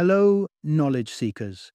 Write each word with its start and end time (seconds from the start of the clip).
Hello, 0.00 0.46
knowledge 0.64 1.10
seekers. 1.10 1.72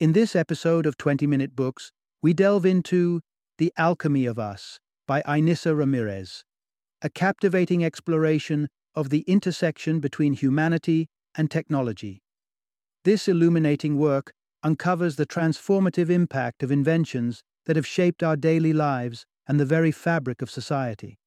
In 0.00 0.14
this 0.14 0.34
episode 0.34 0.86
of 0.86 0.96
20 0.96 1.26
Minute 1.26 1.54
Books, 1.54 1.92
we 2.22 2.32
delve 2.32 2.64
into 2.64 3.20
The 3.58 3.70
Alchemy 3.76 4.24
of 4.24 4.38
Us 4.38 4.80
by 5.06 5.20
Ainissa 5.28 5.76
Ramirez, 5.76 6.46
a 7.02 7.10
captivating 7.10 7.84
exploration 7.84 8.68
of 8.94 9.10
the 9.10 9.24
intersection 9.26 10.00
between 10.00 10.32
humanity 10.32 11.10
and 11.36 11.50
technology. 11.50 12.22
This 13.04 13.28
illuminating 13.28 13.98
work 13.98 14.32
uncovers 14.62 15.16
the 15.16 15.26
transformative 15.26 16.08
impact 16.08 16.62
of 16.62 16.72
inventions 16.72 17.42
that 17.66 17.76
have 17.76 17.86
shaped 17.86 18.22
our 18.22 18.36
daily 18.36 18.72
lives 18.72 19.26
and 19.46 19.60
the 19.60 19.66
very 19.66 19.92
fabric 19.92 20.40
of 20.40 20.50
society. 20.50 21.18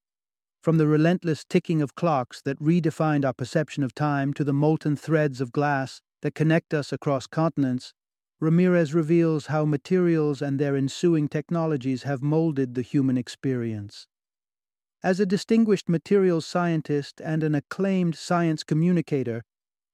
From 0.64 0.78
the 0.78 0.88
relentless 0.88 1.44
ticking 1.48 1.80
of 1.80 1.94
clocks 1.94 2.42
that 2.42 2.58
redefined 2.58 3.24
our 3.24 3.32
perception 3.32 3.84
of 3.84 3.94
time 3.94 4.34
to 4.34 4.42
the 4.42 4.52
molten 4.52 4.96
threads 4.96 5.40
of 5.40 5.52
glass 5.52 6.00
that 6.22 6.34
connect 6.34 6.74
us 6.74 6.92
across 6.92 7.26
continents, 7.26 7.94
Ramirez 8.40 8.94
reveals 8.94 9.46
how 9.46 9.64
materials 9.64 10.40
and 10.40 10.58
their 10.58 10.76
ensuing 10.76 11.28
technologies 11.28 12.04
have 12.04 12.22
molded 12.22 12.74
the 12.74 12.82
human 12.82 13.18
experience. 13.18 14.06
As 15.02 15.20
a 15.20 15.26
distinguished 15.26 15.88
materials 15.88 16.46
scientist 16.46 17.20
and 17.20 17.42
an 17.42 17.54
acclaimed 17.54 18.16
science 18.16 18.64
communicator, 18.64 19.42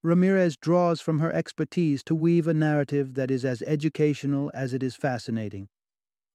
Ramirez 0.02 0.58
draws 0.58 1.00
from 1.00 1.20
her 1.20 1.32
expertise 1.32 2.02
to 2.04 2.14
weave 2.14 2.46
a 2.46 2.52
narrative 2.52 3.14
that 3.14 3.30
is 3.30 3.44
as 3.44 3.62
educational 3.62 4.50
as 4.52 4.74
it 4.74 4.82
is 4.82 4.94
fascinating. 4.96 5.68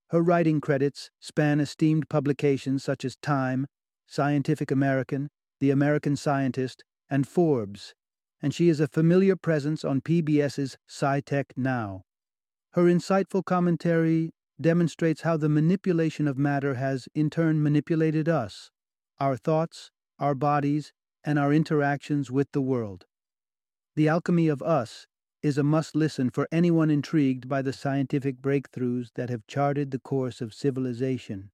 Her 0.10 0.22
writing 0.22 0.60
credits 0.60 1.12
span 1.20 1.60
esteemed 1.60 2.10
publications 2.10 2.84
such 2.84 3.06
as 3.06 3.16
Time, 3.18 3.68
Scientific 4.08 4.72
American, 4.72 5.30
The 5.60 5.70
American 5.70 6.16
Scientist, 6.16 6.84
and 7.12 7.28
Forbes, 7.28 7.94
and 8.42 8.54
she 8.54 8.70
is 8.70 8.80
a 8.80 8.88
familiar 8.88 9.36
presence 9.36 9.84
on 9.84 10.02
PBS's 10.02 10.78
SciTech 10.88 11.46
Now. 11.56 12.04
Her 12.74 12.84
insightful 12.84 13.44
commentary 13.44 14.32
demonstrates 14.62 15.22
how 15.22 15.38
the 15.38 15.50
manipulation 15.50 16.28
of 16.28 16.38
matter 16.38 16.76
has 16.76 17.08
in 17.16 17.30
turn 17.30 17.64
manipulated 17.64 18.30
us, 18.30 18.72
our 19.20 19.38
thoughts, 19.38 19.92
our 20.20 20.36
bodies, 20.36 20.94
and 21.24 21.40
our 21.40 21.54
interactions 21.54 22.30
with 22.30 22.52
the 22.52 22.62
world. 22.62 23.06
The 23.96 24.08
Alchemy 24.08 24.48
of 24.48 24.62
Us 24.62 25.08
is 25.42 25.58
a 25.58 25.64
must 25.64 25.96
listen 25.96 26.30
for 26.30 26.48
anyone 26.52 26.90
intrigued 26.90 27.48
by 27.48 27.62
the 27.62 27.74
scientific 27.74 28.42
breakthroughs 28.42 29.10
that 29.16 29.30
have 29.30 29.48
charted 29.48 29.92
the 29.92 30.00
course 30.00 30.42
of 30.42 30.54
civilization. 30.54 31.52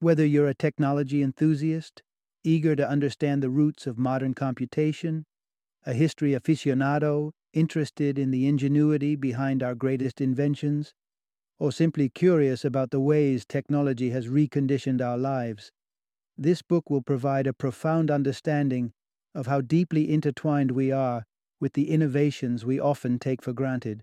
Whether 0.00 0.26
you're 0.26 0.48
a 0.48 0.54
technology 0.54 1.22
enthusiast, 1.22 2.02
eager 2.42 2.74
to 2.74 2.88
understand 2.88 3.42
the 3.42 3.50
roots 3.50 3.86
of 3.86 3.98
modern 3.98 4.34
computation, 4.34 5.26
a 5.86 5.92
history 5.92 6.32
aficionado 6.32 7.32
interested 7.52 8.18
in 8.18 8.30
the 8.30 8.46
ingenuity 8.46 9.16
behind 9.16 9.62
our 9.62 9.74
greatest 9.74 10.20
inventions, 10.20 10.94
or 11.58 11.72
simply 11.72 12.08
curious 12.08 12.64
about 12.64 12.90
the 12.90 13.00
ways 13.00 13.44
technology 13.44 14.10
has 14.10 14.28
reconditioned 14.28 15.00
our 15.00 15.18
lives, 15.18 15.72
this 16.36 16.62
book 16.62 16.88
will 16.88 17.02
provide 17.02 17.46
a 17.46 17.52
profound 17.52 18.10
understanding 18.10 18.92
of 19.34 19.46
how 19.46 19.60
deeply 19.60 20.10
intertwined 20.10 20.70
we 20.70 20.90
are 20.90 21.24
with 21.60 21.74
the 21.74 21.90
innovations 21.90 22.64
we 22.64 22.80
often 22.80 23.18
take 23.18 23.42
for 23.42 23.52
granted. 23.52 24.02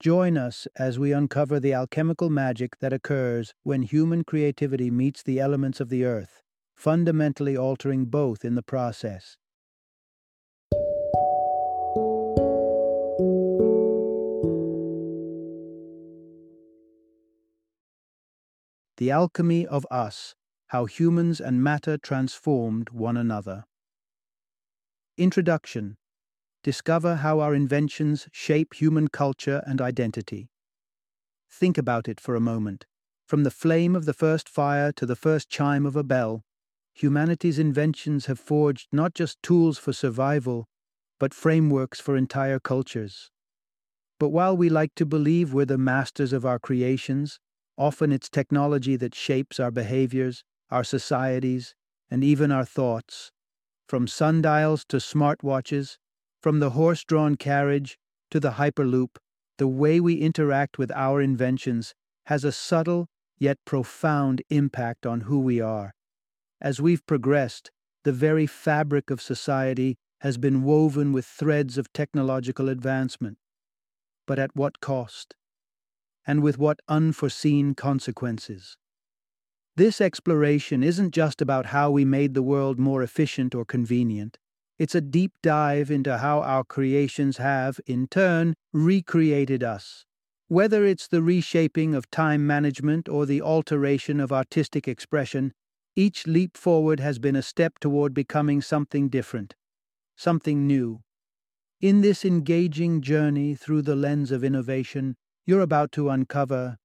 Join 0.00 0.38
us 0.38 0.66
as 0.76 0.98
we 0.98 1.12
uncover 1.12 1.58
the 1.60 1.74
alchemical 1.74 2.30
magic 2.30 2.78
that 2.78 2.92
occurs 2.92 3.52
when 3.64 3.82
human 3.82 4.24
creativity 4.24 4.90
meets 4.90 5.22
the 5.22 5.40
elements 5.40 5.80
of 5.80 5.88
the 5.88 6.04
earth, 6.04 6.40
fundamentally 6.76 7.56
altering 7.56 8.04
both 8.04 8.44
in 8.44 8.54
the 8.54 8.62
process. 8.62 9.36
The 18.98 19.12
Alchemy 19.12 19.64
of 19.64 19.86
Us 19.92 20.34
How 20.70 20.86
Humans 20.86 21.40
and 21.40 21.62
Matter 21.62 21.98
Transformed 21.98 22.90
One 22.90 23.16
Another. 23.16 23.62
Introduction 25.16 25.96
Discover 26.64 27.14
how 27.22 27.38
our 27.38 27.54
inventions 27.54 28.26
shape 28.32 28.74
human 28.74 29.06
culture 29.06 29.62
and 29.68 29.80
identity. 29.80 30.50
Think 31.48 31.78
about 31.78 32.08
it 32.08 32.18
for 32.18 32.34
a 32.34 32.40
moment. 32.40 32.86
From 33.24 33.44
the 33.44 33.52
flame 33.52 33.94
of 33.94 34.04
the 34.04 34.12
first 34.12 34.48
fire 34.48 34.90
to 34.90 35.06
the 35.06 35.14
first 35.14 35.48
chime 35.48 35.86
of 35.86 35.94
a 35.94 36.02
bell, 36.02 36.42
humanity's 36.92 37.60
inventions 37.60 38.26
have 38.26 38.40
forged 38.40 38.88
not 38.90 39.14
just 39.14 39.40
tools 39.44 39.78
for 39.78 39.92
survival, 39.92 40.66
but 41.20 41.32
frameworks 41.32 42.00
for 42.00 42.16
entire 42.16 42.58
cultures. 42.58 43.30
But 44.18 44.30
while 44.30 44.56
we 44.56 44.68
like 44.68 44.96
to 44.96 45.06
believe 45.06 45.54
we're 45.54 45.66
the 45.66 45.78
masters 45.78 46.32
of 46.32 46.44
our 46.44 46.58
creations, 46.58 47.38
often 47.78 48.12
it's 48.12 48.28
technology 48.28 48.96
that 48.96 49.14
shapes 49.14 49.60
our 49.60 49.70
behaviors, 49.70 50.42
our 50.70 50.84
societies, 50.84 51.74
and 52.10 52.24
even 52.24 52.50
our 52.52 52.64
thoughts. 52.64 53.30
From 53.88 54.06
sundials 54.06 54.84
to 54.86 54.96
smartwatches, 54.96 55.96
from 56.42 56.58
the 56.58 56.70
horse 56.70 57.04
drawn 57.04 57.36
carriage 57.36 57.96
to 58.30 58.40
the 58.40 58.52
Hyperloop, 58.52 59.16
the 59.56 59.68
way 59.68 60.00
we 60.00 60.14
interact 60.16 60.76
with 60.76 60.92
our 60.92 61.22
inventions 61.22 61.94
has 62.26 62.44
a 62.44 62.52
subtle 62.52 63.08
yet 63.38 63.58
profound 63.64 64.42
impact 64.50 65.06
on 65.06 65.22
who 65.22 65.38
we 65.40 65.60
are. 65.60 65.94
As 66.60 66.80
we've 66.80 67.06
progressed, 67.06 67.70
the 68.04 68.12
very 68.12 68.46
fabric 68.46 69.10
of 69.10 69.22
society 69.22 69.96
has 70.20 70.36
been 70.36 70.62
woven 70.62 71.12
with 71.12 71.24
threads 71.24 71.78
of 71.78 71.92
technological 71.92 72.68
advancement. 72.68 73.38
But 74.26 74.38
at 74.38 74.54
what 74.54 74.80
cost? 74.80 75.34
And 76.28 76.42
with 76.42 76.58
what 76.58 76.80
unforeseen 76.88 77.74
consequences? 77.74 78.76
This 79.76 79.98
exploration 79.98 80.82
isn't 80.82 81.14
just 81.14 81.40
about 81.40 81.66
how 81.66 81.90
we 81.90 82.04
made 82.04 82.34
the 82.34 82.42
world 82.42 82.78
more 82.78 83.02
efficient 83.02 83.54
or 83.54 83.64
convenient. 83.64 84.36
It's 84.78 84.94
a 84.94 85.00
deep 85.00 85.32
dive 85.42 85.90
into 85.90 86.18
how 86.18 86.42
our 86.42 86.64
creations 86.64 87.38
have, 87.38 87.80
in 87.86 88.08
turn, 88.08 88.54
recreated 88.74 89.64
us. 89.64 90.04
Whether 90.48 90.84
it's 90.84 91.08
the 91.08 91.22
reshaping 91.22 91.94
of 91.94 92.10
time 92.10 92.46
management 92.46 93.08
or 93.08 93.24
the 93.24 93.40
alteration 93.40 94.20
of 94.20 94.30
artistic 94.30 94.86
expression, 94.86 95.54
each 95.96 96.26
leap 96.26 96.58
forward 96.58 97.00
has 97.00 97.18
been 97.18 97.36
a 97.36 97.42
step 97.42 97.78
toward 97.78 98.12
becoming 98.12 98.60
something 98.60 99.08
different, 99.08 99.54
something 100.14 100.66
new. 100.66 101.00
In 101.80 102.02
this 102.02 102.22
engaging 102.22 103.00
journey 103.00 103.54
through 103.54 103.82
the 103.82 103.96
lens 103.96 104.30
of 104.30 104.44
innovation, 104.44 105.16
you're 105.48 105.62
about 105.62 105.90
to 105.90 106.10
uncover 106.10 106.76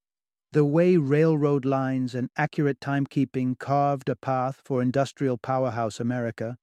the 0.53 0.63
way 0.63 0.95
railroad 0.95 1.65
lines 1.65 2.15
and 2.15 2.29
accurate 2.37 2.79
timekeeping 2.79 3.59
carved 3.59 4.07
a 4.07 4.15
path 4.15 4.61
for 4.63 4.81
industrial 4.81 5.37
powerhouse 5.37 5.99
America 5.99 6.55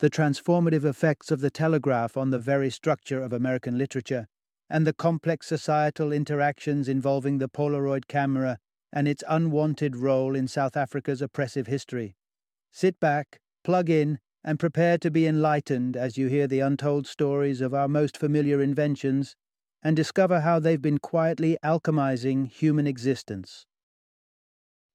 the 0.00 0.10
transformative 0.10 0.84
effects 0.84 1.30
of 1.30 1.40
the 1.40 1.50
telegraph 1.50 2.16
on 2.16 2.30
the 2.30 2.38
very 2.38 2.68
structure 2.68 3.22
of 3.22 3.32
American 3.32 3.78
literature, 3.78 4.26
and 4.68 4.86
the 4.86 4.92
complex 4.92 5.46
societal 5.46 6.12
interactions 6.12 6.88
involving 6.88 7.38
the 7.38 7.48
Polaroid 7.48 8.06
camera 8.06 8.58
and 8.92 9.08
its 9.08 9.24
unwanted 9.28 9.96
role 9.96 10.36
in 10.36 10.46
South 10.46 10.76
Africa's 10.76 11.22
oppressive 11.22 11.66
history. 11.66 12.14
Sit 12.72 13.00
back, 13.00 13.38
plug 13.64 13.88
in, 13.88 14.18
and 14.44 14.58
prepare 14.58 14.98
to 14.98 15.10
be 15.10 15.26
enlightened 15.26 15.96
as 15.96 16.18
you 16.18 16.26
hear 16.26 16.46
the 16.46 16.60
untold 16.60 17.06
stories 17.06 17.60
of 17.60 17.72
our 17.72 17.88
most 17.88 18.18
familiar 18.18 18.60
inventions 18.60 19.34
and 19.82 19.96
discover 19.96 20.40
how 20.40 20.58
they've 20.58 20.82
been 20.82 20.98
quietly 20.98 21.56
alchemizing 21.64 22.48
human 22.48 22.86
existence. 22.86 23.66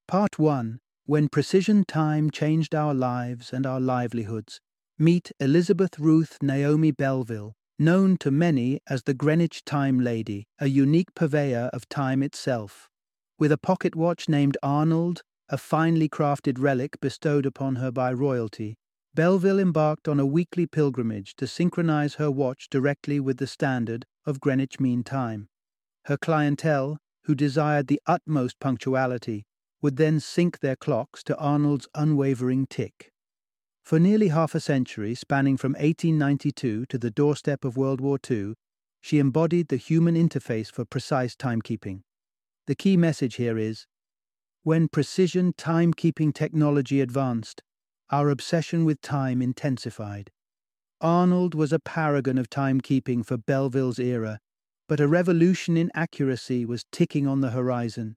Part 0.08 0.38
1 0.38 0.80
When 1.06 1.30
Precision 1.30 1.86
Time 1.86 2.30
Changed 2.30 2.76
Our 2.76 2.94
Lives 2.94 3.54
and 3.54 3.66
Our 3.66 3.80
Livelihoods 3.80 4.60
meet 5.00 5.32
Elizabeth 5.40 5.98
Ruth 5.98 6.38
Naomi 6.42 6.92
Belville, 6.92 7.54
known 7.80 8.18
to 8.18 8.30
many 8.30 8.80
as 8.88 9.04
the 9.04 9.14
Greenwich 9.14 9.66
Time 9.66 10.00
Lady, 10.00 10.46
a 10.60 10.68
unique 10.68 11.16
purveyor 11.16 11.70
of 11.74 11.90
time 11.90 12.22
itself. 12.22 12.90
With 13.40 13.52
a 13.52 13.58
pocket 13.58 13.96
watch 13.96 14.30
named 14.30 14.58
Arnold, 14.62 15.24
a 15.50 15.58
finely 15.58 16.08
crafted 16.08 16.60
relic 16.60 17.00
bestowed 17.02 17.46
upon 17.46 17.78
her 17.78 17.92
by 17.92 18.14
royalty, 18.14 18.78
Belville 19.14 19.60
embarked 19.60 20.08
on 20.08 20.22
a 20.22 20.26
weekly 20.26 20.66
pilgrimage 20.66 21.36
to 21.36 21.46
synchronize 21.46 22.16
her 22.16 22.32
watch 22.32 22.70
directly 22.70 23.20
with 23.20 23.38
the 23.38 23.48
standard 23.48 24.06
of 24.26 24.40
Greenwich 24.40 24.80
Mean 24.80 25.04
Time. 25.04 25.50
Her 26.06 26.16
clientele, 26.16 26.98
who 27.24 27.36
desired 27.36 27.88
the 27.88 28.02
utmost 28.08 28.60
punctuality, 28.62 29.46
would 29.82 29.98
then 29.98 30.22
sync 30.22 30.60
their 30.60 30.78
clocks 30.78 31.24
to 31.24 31.38
Arnold's 31.38 31.90
unwavering 31.94 32.68
tick. 32.68 33.12
For 33.84 34.00
nearly 34.00 34.30
half 34.30 34.56
a 34.56 34.62
century, 34.62 35.14
spanning 35.14 35.58
from 35.58 35.74
1892 35.74 36.86
to 36.86 36.98
the 36.98 37.12
doorstep 37.12 37.66
of 37.66 37.76
World 37.76 38.00
War 38.00 38.18
II, 38.30 38.54
she 39.02 39.20
embodied 39.20 39.68
the 39.68 39.76
human 39.76 40.16
interface 40.16 40.72
for 40.72 40.86
precise 40.86 41.36
timekeeping. 41.36 42.04
The 42.68 42.76
key 42.76 42.96
message 42.96 43.36
here 43.36 43.58
is 43.58 43.88
when 44.64 44.88
precision 44.88 45.52
timekeeping 45.54 46.34
technology 46.34 47.02
advanced, 47.02 47.64
our 48.12 48.30
obsession 48.30 48.86
with 48.86 49.02
time 49.02 49.42
intensified. 49.42 50.32
Arnold 51.00 51.56
was 51.56 51.74
a 51.74 51.80
paragon 51.80 52.38
of 52.38 52.50
timekeeping 52.50 53.26
for 53.26 53.38
Belville's 53.38 54.00
era, 54.00 54.40
but 54.88 55.00
a 55.00 55.08
revolution 55.08 55.78
in 55.78 55.90
accuracy 55.96 56.66
was 56.66 56.86
ticking 56.92 57.26
on 57.26 57.42
the 57.42 57.52
horizon. 57.52 58.16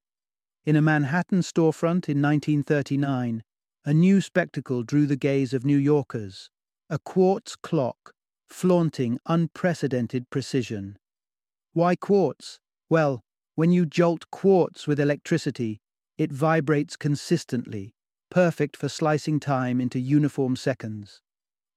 In 0.66 0.76
a 0.76 0.82
Manhattan 0.82 1.40
storefront 1.40 2.08
in 2.08 2.20
1939, 2.20 3.42
a 3.84 3.94
new 3.94 4.20
spectacle 4.20 4.82
drew 4.82 5.06
the 5.06 5.16
gaze 5.16 5.54
of 5.54 5.64
New 5.64 5.76
Yorkers 5.76 6.50
a 6.90 6.98
quartz 6.98 7.56
clock, 7.56 8.12
flaunting 8.48 9.18
unprecedented 9.26 10.28
precision. 10.28 10.98
Why 11.72 11.96
quartz? 11.96 12.60
Well, 12.90 13.22
when 13.54 13.72
you 13.72 13.86
jolt 13.86 14.30
quartz 14.30 14.86
with 14.86 15.00
electricity, 15.00 15.80
it 16.18 16.30
vibrates 16.30 16.96
consistently, 16.96 17.94
perfect 18.30 18.76
for 18.76 18.88
slicing 18.88 19.40
time 19.40 19.80
into 19.80 19.98
uniform 19.98 20.56
seconds. 20.56 21.20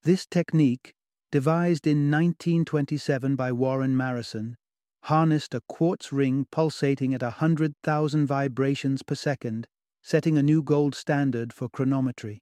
This 0.04 0.26
technique, 0.26 0.94
devised 1.32 1.86
in 1.86 2.10
1927 2.10 3.36
by 3.36 3.52
Warren 3.52 3.96
Marrison, 3.96 4.56
harnessed 5.04 5.54
a 5.54 5.62
quartz 5.68 6.12
ring 6.12 6.46
pulsating 6.52 7.14
at 7.14 7.22
100,000 7.22 8.26
vibrations 8.26 9.04
per 9.04 9.16
second, 9.16 9.68
setting 10.02 10.38
a 10.38 10.44
new 10.44 10.62
gold 10.62 10.96
standard 10.96 11.54
for 11.54 11.70
chronometry. 11.70 12.40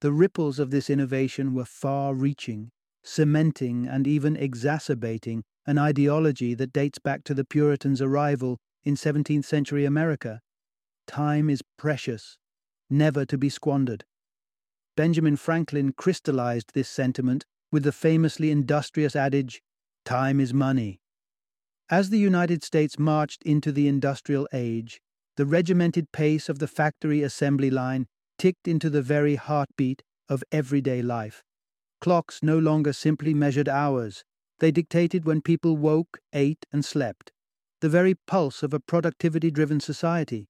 The 0.00 0.12
ripples 0.12 0.58
of 0.58 0.70
this 0.70 0.90
innovation 0.90 1.54
were 1.54 1.64
far 1.64 2.14
reaching, 2.14 2.70
cementing 3.02 3.86
and 3.86 4.06
even 4.06 4.36
exacerbating 4.36 5.44
an 5.66 5.78
ideology 5.78 6.54
that 6.54 6.72
dates 6.72 6.98
back 6.98 7.24
to 7.24 7.34
the 7.34 7.44
Puritans' 7.44 8.02
arrival 8.02 8.58
in 8.84 8.96
17th 8.96 9.44
century 9.44 9.84
America. 9.84 10.40
Time 11.06 11.48
is 11.48 11.62
precious, 11.78 12.36
never 12.90 13.24
to 13.24 13.38
be 13.38 13.48
squandered. 13.48 14.04
Benjamin 14.96 15.36
Franklin 15.36 15.92
crystallized 15.92 16.72
this 16.74 16.88
sentiment 16.88 17.44
with 17.72 17.82
the 17.82 17.92
famously 17.92 18.50
industrious 18.50 19.16
adage, 19.16 19.62
Time 20.04 20.38
is 20.38 20.52
money. 20.52 21.00
As 21.90 22.10
the 22.10 22.18
United 22.18 22.62
States 22.62 22.98
marched 22.98 23.42
into 23.42 23.72
the 23.72 23.88
industrial 23.88 24.46
age, 24.52 25.00
the 25.36 25.46
regimented 25.46 26.12
pace 26.12 26.48
of 26.48 26.58
the 26.58 26.68
factory 26.68 27.22
assembly 27.22 27.70
line 27.70 28.06
ticked 28.38 28.68
into 28.68 28.90
the 28.90 29.02
very 29.02 29.36
heartbeat 29.36 30.02
of 30.28 30.44
everyday 30.52 31.02
life. 31.02 31.42
Clocks 32.00 32.42
no 32.42 32.58
longer 32.58 32.92
simply 32.92 33.34
measured 33.34 33.68
hours, 33.68 34.24
they 34.58 34.70
dictated 34.70 35.24
when 35.24 35.40
people 35.40 35.76
woke, 35.76 36.18
ate, 36.32 36.66
and 36.72 36.84
slept, 36.84 37.32
the 37.80 37.88
very 37.88 38.14
pulse 38.26 38.62
of 38.62 38.72
a 38.72 38.80
productivity 38.80 39.50
driven 39.50 39.80
society. 39.80 40.48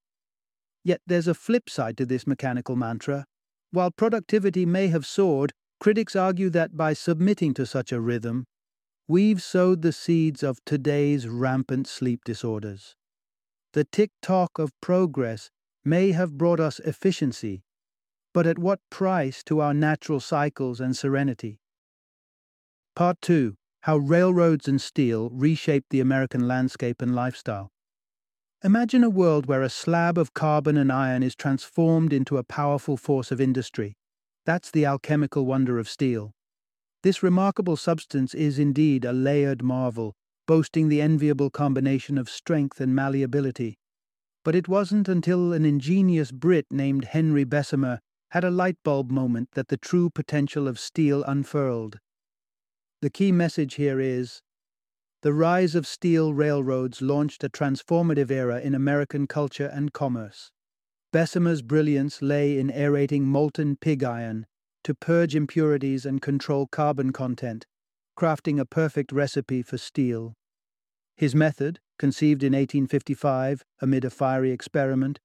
Yet 0.85 1.01
there's 1.07 1.29
a 1.29 1.35
flip 1.35 1.71
side 1.71 1.97
to 1.97 2.07
this 2.07 2.27
mechanical 2.27 2.77
mantra. 2.77 3.25
While 3.71 3.91
productivity 3.91 4.67
may 4.67 4.89
have 4.89 5.07
soared, 5.07 5.53
critics 5.81 6.15
argue 6.15 6.51
that 6.51 6.77
by 6.77 6.93
submitting 6.93 7.55
to 7.55 7.67
such 7.67 7.91
a 7.91 8.01
rhythm, 8.01 8.45
we've 9.09 9.43
sowed 9.43 9.83
the 9.83 9.93
seeds 9.93 10.43
of 10.43 10.65
today's 10.65 11.27
rampant 11.27 11.87
sleep 11.87 12.21
disorders. 12.25 12.95
The 13.73 13.85
tick 13.85 14.11
tock 14.23 14.59
of 14.59 14.79
progress 14.81 15.51
may 15.85 16.13
have 16.13 16.39
brought 16.39 16.61
us 16.61 16.79
efficiency, 16.81 17.65
but 18.33 18.47
at 18.47 18.59
what 18.59 18.81
price 18.91 19.43
to 19.45 19.61
our 19.61 19.75
natural 19.75 20.21
cycles 20.21 20.81
and 20.81 20.97
serenity? 20.97 21.61
Part 22.95 23.21
2 23.23 23.57
How 23.83 23.97
Railroads 23.97 24.69
and 24.69 24.81
Steel 24.81 25.31
Reshaped 25.31 25.91
the 25.91 26.01
American 26.01 26.47
Landscape 26.47 27.03
and 27.03 27.15
Lifestyle. 27.15 27.71
Imagine 28.65 29.05
a 29.05 29.11
world 29.11 29.45
where 29.45 29.61
a 29.61 29.69
slab 29.69 30.17
of 30.17 30.33
carbon 30.33 30.79
and 30.79 30.91
iron 30.91 31.23
is 31.23 31.35
transformed 31.35 32.15
into 32.15 32.39
a 32.39 32.43
powerful 32.43 32.97
force 32.97 33.31
of 33.31 33.39
industry. 33.39 33.93
That's 34.47 34.71
the 34.71 34.87
alchemical 34.87 35.45
wonder 35.45 35.79
of 35.79 35.87
steel. 35.87 36.33
This 37.03 37.23
remarkable 37.23 37.77
substance 37.77 38.33
is 38.33 38.59
indeed 38.59 39.05
a 39.05 39.13
layered 39.13 39.63
marvel, 39.63 40.15
boasting 40.47 40.89
the 40.89 41.03
enviable 41.03 41.51
combination 41.51 42.17
of 42.17 42.31
strength 42.31 42.81
and 42.81 42.95
malleability. 42.95 43.77
But 44.47 44.55
it 44.55 44.67
wasn't 44.67 45.11
until 45.11 45.53
an 45.53 45.67
ingenious 45.67 46.33
Brit 46.33 46.65
named 46.71 47.05
Henry 47.05 47.45
Bessemer 47.45 48.01
had 48.31 48.45
a 48.45 48.51
light 48.51 48.79
bulb 48.83 49.11
moment 49.11 49.51
that 49.53 49.69
the 49.69 49.77
true 49.77 50.09
potential 50.09 50.67
of 50.67 50.81
steel 50.81 51.23
unfurled. 51.25 51.99
The 53.03 53.11
key 53.11 53.31
message 53.31 53.75
here 53.75 54.01
is 54.01 54.41
the 55.25 55.33
rise 55.33 55.75
of 55.75 55.87
steel 55.87 56.35
railroads 56.35 57.01
launched 57.01 57.43
a 57.43 57.49
transformative 57.49 58.31
era 58.31 58.61
in 58.61 58.75
American 58.75 59.27
culture 59.27 59.71
and 59.73 59.91
commerce. 59.95 60.51
Bessemer's 61.15 61.63
brilliance 61.63 62.21
lay 62.21 62.59
in 62.59 62.71
aerating 62.71 63.25
molten 63.25 63.75
pig 63.75 64.05
iron 64.05 64.45
to 64.83 64.95
purge 64.95 65.35
impurities 65.35 66.05
and 66.05 66.21
control 66.21 66.67
carbon 66.67 67.11
content, 67.11 67.65
crafting 68.19 68.61
a 68.61 68.67
perfect 68.67 69.13
recipe 69.13 69.63
for 69.63 69.79
steel. 69.79 70.35
His 71.17 71.35
method, 71.35 71.81
conceived 71.99 72.43
in 72.43 72.53
1855 72.53 73.65
amid 73.81 74.05
a 74.05 74.11
fiery 74.11 74.51
experiment, 74.51 75.21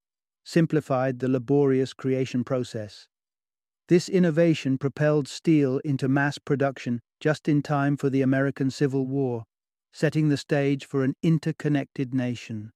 simplified 0.46 1.20
the 1.20 1.28
laborious 1.28 1.92
creation 1.92 2.46
process. 2.46 3.10
This 3.90 4.08
innovation 4.08 4.78
propelled 4.78 5.28
steel 5.28 5.80
into 5.80 6.08
mass 6.08 6.38
production 6.38 7.02
just 7.20 7.50
in 7.50 7.62
time 7.62 7.98
for 7.98 8.10
the 8.10 8.22
American 8.22 8.72
Civil 8.72 9.06
War, 9.06 9.44
setting 9.92 10.30
the 10.30 10.38
stage 10.38 10.86
for 10.86 11.04
an 11.04 11.16
interconnected 11.22 12.14
nation. 12.14 12.72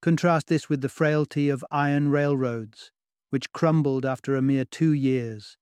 Contrast 0.00 0.46
this 0.46 0.68
with 0.68 0.80
the 0.80 0.88
frailty 0.88 1.48
of 1.48 1.64
iron 1.70 2.10
railroads, 2.10 2.92
which 3.30 3.52
crumbled 3.52 4.06
after 4.06 4.36
a 4.36 4.42
mere 4.42 4.64
two 4.64 4.92
years. 4.92 5.56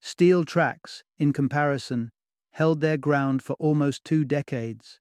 Steel 0.00 0.44
tracks, 0.44 1.04
in 1.18 1.32
comparison, 1.32 2.10
held 2.52 2.80
their 2.80 2.96
ground 2.96 3.42
for 3.42 3.54
almost 3.54 4.04
two 4.04 4.24
decades. 4.24 5.00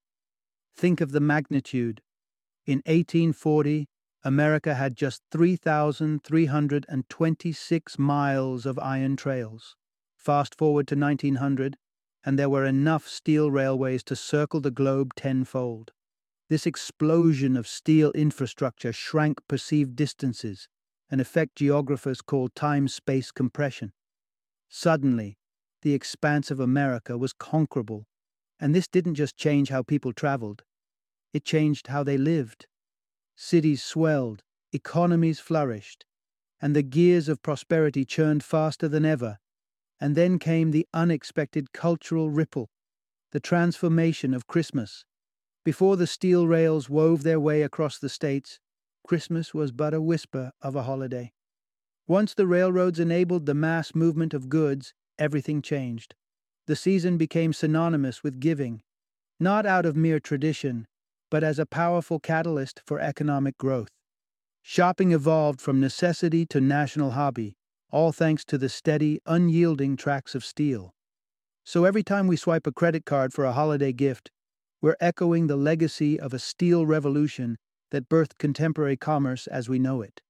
Think 0.76 1.02
of 1.02 1.12
the 1.12 1.20
magnitude. 1.20 2.02
In 2.66 2.78
1840, 2.86 3.88
America 4.24 4.74
had 4.74 4.96
just 4.96 5.22
3,326 5.32 8.00
miles 8.00 8.66
of 8.66 8.80
iron 8.80 9.16
trails. 9.16 9.76
Fast 10.18 10.56
forward 10.56 10.88
to 10.88 10.96
1900, 10.96 11.78
and 12.26 12.40
there 12.40 12.50
were 12.50 12.66
enough 12.66 13.08
steel 13.08 13.52
railways 13.52 14.04
to 14.04 14.16
circle 14.16 14.60
the 14.60 14.72
globe 14.72 15.14
tenfold. 15.16 15.92
This 16.50 16.66
explosion 16.66 17.56
of 17.56 17.68
steel 17.68 18.12
infrastructure 18.12 18.92
shrank 18.92 19.40
perceived 19.48 19.96
distances, 19.96 20.68
an 21.12 21.20
effect 21.20 21.56
geographers 21.56 22.22
call 22.22 22.50
time 22.50 22.88
space 22.88 23.32
compression. 23.32 23.94
Suddenly, 24.68 25.38
the 25.84 25.94
expanse 25.94 26.50
of 26.50 26.60
America 26.60 27.18
was 27.18 27.32
conquerable, 27.32 28.08
and 28.60 28.74
this 28.74 28.88
didn't 28.88 29.16
just 29.16 29.38
change 29.38 29.70
how 29.70 29.84
people 29.84 30.12
traveled, 30.12 30.64
it 31.32 31.46
changed 31.46 31.88
how 31.88 32.04
they 32.04 32.18
lived. 32.18 32.66
Cities 33.36 33.84
swelled, 33.84 34.42
economies 34.72 35.40
flourished, 35.40 36.06
and 36.62 36.76
the 36.76 36.82
gears 36.82 37.28
of 37.30 37.44
prosperity 37.44 38.06
churned 38.06 38.44
faster 38.44 38.88
than 38.88 39.06
ever. 39.06 39.38
And 40.00 40.16
then 40.16 40.40
came 40.40 40.72
the 40.72 40.88
unexpected 40.94 41.72
cultural 41.72 42.30
ripple, 42.30 42.70
the 43.32 43.40
transformation 43.40 44.34
of 44.34 44.48
Christmas. 44.48 45.06
Before 45.64 45.98
the 45.98 46.08
steel 46.08 46.48
rails 46.48 46.90
wove 46.90 47.24
their 47.24 47.40
way 47.40 47.62
across 47.62 47.98
the 47.98 48.10
states, 48.10 48.60
Christmas 49.08 49.54
was 49.54 49.72
but 49.72 49.94
a 49.94 50.02
whisper 50.02 50.52
of 50.62 50.76
a 50.76 50.84
holiday. 50.84 51.32
Once 52.08 52.34
the 52.34 52.46
railroads 52.46 53.00
enabled 53.00 53.46
the 53.46 53.54
mass 53.54 53.96
movement 53.96 54.34
of 54.34 54.50
goods, 54.50 54.94
everything 55.18 55.62
changed. 55.62 56.14
The 56.68 56.76
season 56.76 57.18
became 57.18 57.54
synonymous 57.54 58.24
with 58.24 58.40
giving, 58.40 58.82
not 59.40 59.66
out 59.66 59.86
of 59.86 59.96
mere 59.96 60.20
tradition, 60.20 60.88
but 61.32 61.44
as 61.44 61.60
a 61.60 61.66
powerful 61.66 62.20
catalyst 62.20 62.82
for 62.86 63.00
economic 63.00 63.58
growth. 63.58 63.90
Shopping 64.62 65.12
evolved 65.12 65.62
from 65.62 65.80
necessity 65.80 66.46
to 66.48 66.62
national 66.62 67.12
hobby, 67.12 67.56
all 67.96 68.12
thanks 68.12 68.44
to 68.44 68.58
the 68.58 68.68
steady, 68.68 69.22
unyielding 69.26 69.96
tracks 69.96 70.36
of 70.36 70.44
steel. 70.44 70.94
So 71.64 71.86
every 71.86 72.04
time 72.04 72.28
we 72.28 72.36
swipe 72.36 72.68
a 72.68 72.74
credit 72.74 73.06
card 73.06 73.32
for 73.32 73.46
a 73.46 73.54
holiday 73.54 73.94
gift, 73.94 74.32
we're 74.82 74.98
echoing 75.00 75.48
the 75.48 75.56
legacy 75.56 76.20
of 76.20 76.34
a 76.34 76.40
steel 76.40 76.86
revolution 76.86 77.56
that 77.92 78.10
birthed 78.10 78.38
contemporary 78.38 78.98
commerce 78.98 79.48
as 79.48 79.70
we 79.70 79.80
know 79.80 80.02
it. 80.02 80.22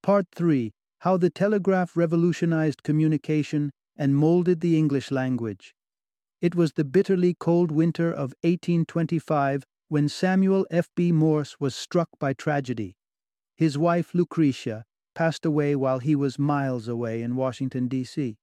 Part 0.00 0.26
3 0.32 0.70
How 1.00 1.16
the 1.16 1.28
Telegraph 1.28 1.96
Revolutionized 1.96 2.84
Communication 2.84 3.72
and 3.96 4.14
Molded 4.14 4.60
the 4.60 4.78
English 4.78 5.10
Language. 5.10 5.74
It 6.40 6.54
was 6.54 6.74
the 6.74 6.84
bitterly 6.84 7.34
cold 7.34 7.72
winter 7.72 8.12
of 8.12 8.32
1825 8.42 9.64
when 9.88 10.08
Samuel 10.08 10.68
F. 10.70 10.88
B. 10.94 11.10
Morse 11.10 11.56
was 11.58 11.74
struck 11.74 12.10
by 12.20 12.32
tragedy. 12.32 12.94
His 13.56 13.76
wife, 13.76 14.14
Lucretia, 14.14 14.84
passed 15.18 15.44
away 15.44 15.74
while 15.74 15.98
he 15.98 16.14
was 16.14 16.38
miles 16.38 16.86
away 16.86 17.22
in 17.22 17.34
Washington, 17.34 17.88
D.C. 17.88 18.38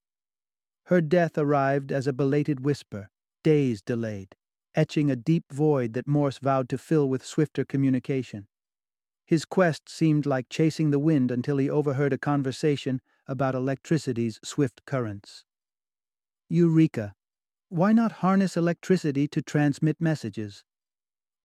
Her 0.87 0.99
death 0.99 1.37
arrived 1.37 1.89
as 1.89 2.05
a 2.05 2.11
belated 2.11 2.65
whisper, 2.65 3.09
days 3.45 3.81
delayed, 3.81 4.35
etching 4.75 5.09
a 5.09 5.15
deep 5.15 5.45
void 5.53 5.93
that 5.93 6.05
Morse 6.05 6.37
vowed 6.37 6.67
to 6.67 6.77
fill 6.77 7.07
with 7.07 7.25
swifter 7.25 7.63
communication. 7.63 8.47
His 9.25 9.45
quest 9.45 9.87
seemed 9.87 10.25
like 10.25 10.49
chasing 10.49 10.91
the 10.91 10.99
wind 10.99 11.31
until 11.31 11.55
he 11.55 11.69
overheard 11.69 12.11
a 12.11 12.17
conversation 12.17 12.99
about 13.25 13.55
electricity's 13.55 14.41
swift 14.43 14.81
currents. 14.85 15.45
Eureka! 16.49 17.15
Why 17.69 17.93
not 17.93 18.19
harness 18.19 18.57
electricity 18.57 19.29
to 19.29 19.41
transmit 19.41 20.01
messages? 20.01 20.65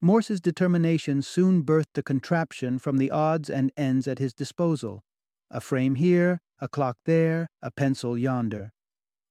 Morse's 0.00 0.40
determination 0.40 1.22
soon 1.22 1.62
birthed 1.62 1.96
a 1.96 2.02
contraption 2.02 2.80
from 2.80 2.96
the 2.96 3.12
odds 3.12 3.48
and 3.48 3.70
ends 3.76 4.08
at 4.08 4.18
his 4.18 4.34
disposal 4.34 5.04
a 5.50 5.60
frame 5.60 5.96
here, 5.96 6.40
a 6.60 6.68
clock 6.68 6.96
there, 7.04 7.48
a 7.62 7.70
pencil 7.70 8.16
yonder. 8.16 8.72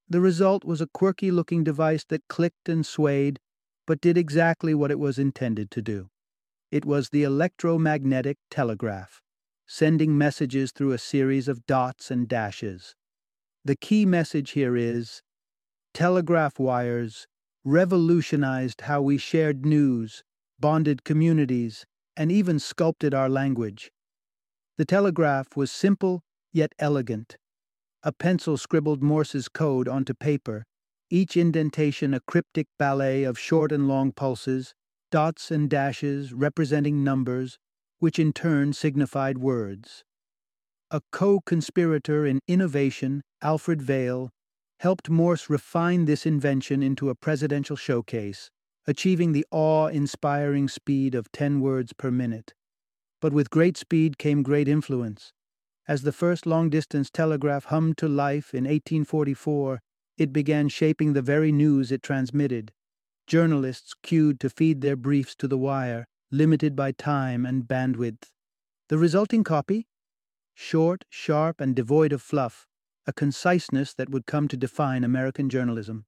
The 0.07 0.21
result 0.21 0.65
was 0.65 0.81
a 0.81 0.87
quirky 0.87 1.31
looking 1.31 1.63
device 1.63 2.03
that 2.09 2.27
clicked 2.27 2.67
and 2.67 2.85
swayed, 2.85 3.39
but 3.85 4.01
did 4.01 4.17
exactly 4.17 4.73
what 4.73 4.91
it 4.91 4.99
was 4.99 5.19
intended 5.19 5.69
to 5.71 5.81
do. 5.81 6.09
It 6.71 6.85
was 6.85 7.09
the 7.09 7.23
electromagnetic 7.23 8.37
telegraph, 8.49 9.21
sending 9.67 10.17
messages 10.17 10.71
through 10.71 10.91
a 10.91 10.97
series 10.97 11.47
of 11.47 11.65
dots 11.65 12.11
and 12.11 12.27
dashes. 12.27 12.95
The 13.63 13.75
key 13.75 14.05
message 14.05 14.51
here 14.51 14.75
is 14.75 15.21
telegraph 15.93 16.59
wires 16.59 17.27
revolutionized 17.63 18.81
how 18.81 19.01
we 19.01 19.17
shared 19.17 19.65
news, 19.65 20.23
bonded 20.59 21.03
communities, 21.03 21.85
and 22.15 22.31
even 22.31 22.57
sculpted 22.57 23.13
our 23.13 23.29
language. 23.29 23.91
The 24.79 24.85
telegraph 24.85 25.57
was 25.57 25.73
simple 25.73 26.23
yet 26.53 26.71
elegant. 26.79 27.35
A 28.01 28.13
pencil 28.13 28.55
scribbled 28.55 29.03
Morse's 29.03 29.49
code 29.49 29.89
onto 29.89 30.13
paper, 30.13 30.63
each 31.09 31.35
indentation 31.35 32.13
a 32.13 32.21
cryptic 32.21 32.67
ballet 32.77 33.25
of 33.25 33.37
short 33.37 33.73
and 33.73 33.89
long 33.89 34.13
pulses, 34.13 34.73
dots 35.11 35.51
and 35.51 35.69
dashes 35.69 36.31
representing 36.31 37.03
numbers, 37.03 37.59
which 37.97 38.17
in 38.17 38.31
turn 38.31 38.71
signified 38.71 39.39
words. 39.39 40.05
A 40.91 41.01
co 41.11 41.41
conspirator 41.41 42.25
in 42.25 42.39
innovation, 42.47 43.21
Alfred 43.41 43.81
Vail, 43.81 44.29
helped 44.79 45.09
Morse 45.09 45.49
refine 45.49 46.05
this 46.05 46.25
invention 46.25 46.81
into 46.81 47.09
a 47.09 47.15
presidential 47.15 47.75
showcase, 47.75 48.49
achieving 48.87 49.33
the 49.33 49.45
awe 49.51 49.87
inspiring 49.87 50.69
speed 50.69 51.15
of 51.15 51.29
10 51.33 51.59
words 51.59 51.91
per 51.91 52.09
minute. 52.09 52.53
But 53.21 53.33
with 53.33 53.49
great 53.49 53.77
speed 53.77 54.17
came 54.17 54.43
great 54.43 54.67
influence. 54.67 55.33
As 55.87 56.03
the 56.03 56.11
first 56.11 56.45
long 56.45 56.69
distance 56.69 57.09
telegraph 57.09 57.65
hummed 57.65 57.97
to 57.97 58.07
life 58.07 58.53
in 58.53 58.63
1844, 58.63 59.81
it 60.17 60.31
began 60.31 60.69
shaping 60.69 61.13
the 61.13 61.21
very 61.21 61.51
news 61.51 61.91
it 61.91 62.03
transmitted. 62.03 62.71
Journalists 63.27 63.93
queued 64.03 64.39
to 64.39 64.49
feed 64.49 64.81
their 64.81 64.95
briefs 64.95 65.35
to 65.35 65.47
the 65.47 65.57
wire, 65.57 66.05
limited 66.31 66.75
by 66.75 66.91
time 66.91 67.45
and 67.45 67.63
bandwidth. 67.63 68.31
The 68.87 68.97
resulting 68.97 69.43
copy? 69.43 69.87
Short, 70.53 71.05
sharp, 71.09 71.61
and 71.61 71.75
devoid 71.75 72.11
of 72.11 72.21
fluff, 72.21 72.67
a 73.07 73.13
conciseness 73.13 73.93
that 73.93 74.09
would 74.09 74.25
come 74.25 74.47
to 74.47 74.57
define 74.57 75.03
American 75.03 75.49
journalism. 75.49 76.05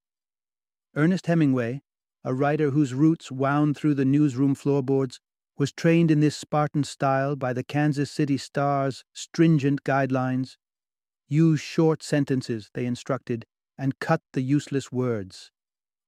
Ernest 0.95 1.27
Hemingway, 1.27 1.81
a 2.23 2.33
writer 2.33 2.71
whose 2.71 2.93
roots 2.93 3.31
wound 3.31 3.77
through 3.77 3.95
the 3.95 4.05
newsroom 4.05 4.53
floorboards, 4.55 5.19
was 5.61 5.71
trained 5.71 6.09
in 6.09 6.21
this 6.21 6.35
Spartan 6.35 6.83
style 6.83 7.35
by 7.35 7.53
the 7.53 7.63
Kansas 7.63 8.09
City 8.09 8.35
Star's 8.35 9.03
stringent 9.13 9.83
guidelines. 9.83 10.57
Use 11.29 11.61
short 11.61 12.01
sentences, 12.01 12.71
they 12.73 12.83
instructed, 12.83 13.45
and 13.77 13.99
cut 13.99 14.21
the 14.33 14.41
useless 14.41 14.91
words. 14.91 15.51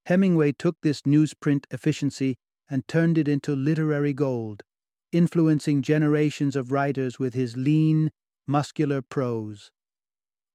Hemingway 0.08 0.54
took 0.54 0.78
this 0.82 1.04
newsprint 1.04 1.66
efficiency 1.70 2.36
and 2.68 2.88
turned 2.88 3.16
it 3.16 3.28
into 3.28 3.56
literary 3.56 4.12
gold, 4.12 4.64
influencing 5.12 5.84
generations 5.84 6.56
of 6.56 6.72
writers 6.72 7.20
with 7.20 7.36
his 7.36 7.56
lean, 7.56 8.10
muscular 8.48 9.04
prose. 9.04 9.70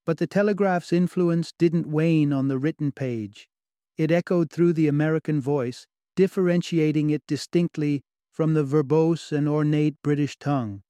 But 0.06 0.18
the 0.18 0.26
telegraph's 0.26 0.92
influence 0.92 1.52
didn't 1.56 1.86
wane 1.86 2.32
on 2.32 2.48
the 2.48 2.58
written 2.58 2.90
page. 2.90 3.48
It 3.96 4.10
echoed 4.10 4.50
through 4.50 4.72
the 4.72 4.88
American 4.88 5.40
voice, 5.40 5.86
differentiating 6.16 7.10
it 7.10 7.22
distinctly 7.28 8.02
from 8.38 8.54
the 8.54 8.62
verbose 8.62 9.32
and 9.32 9.48
ornate 9.48 10.00
British 10.00 10.38
tongue. 10.38 10.80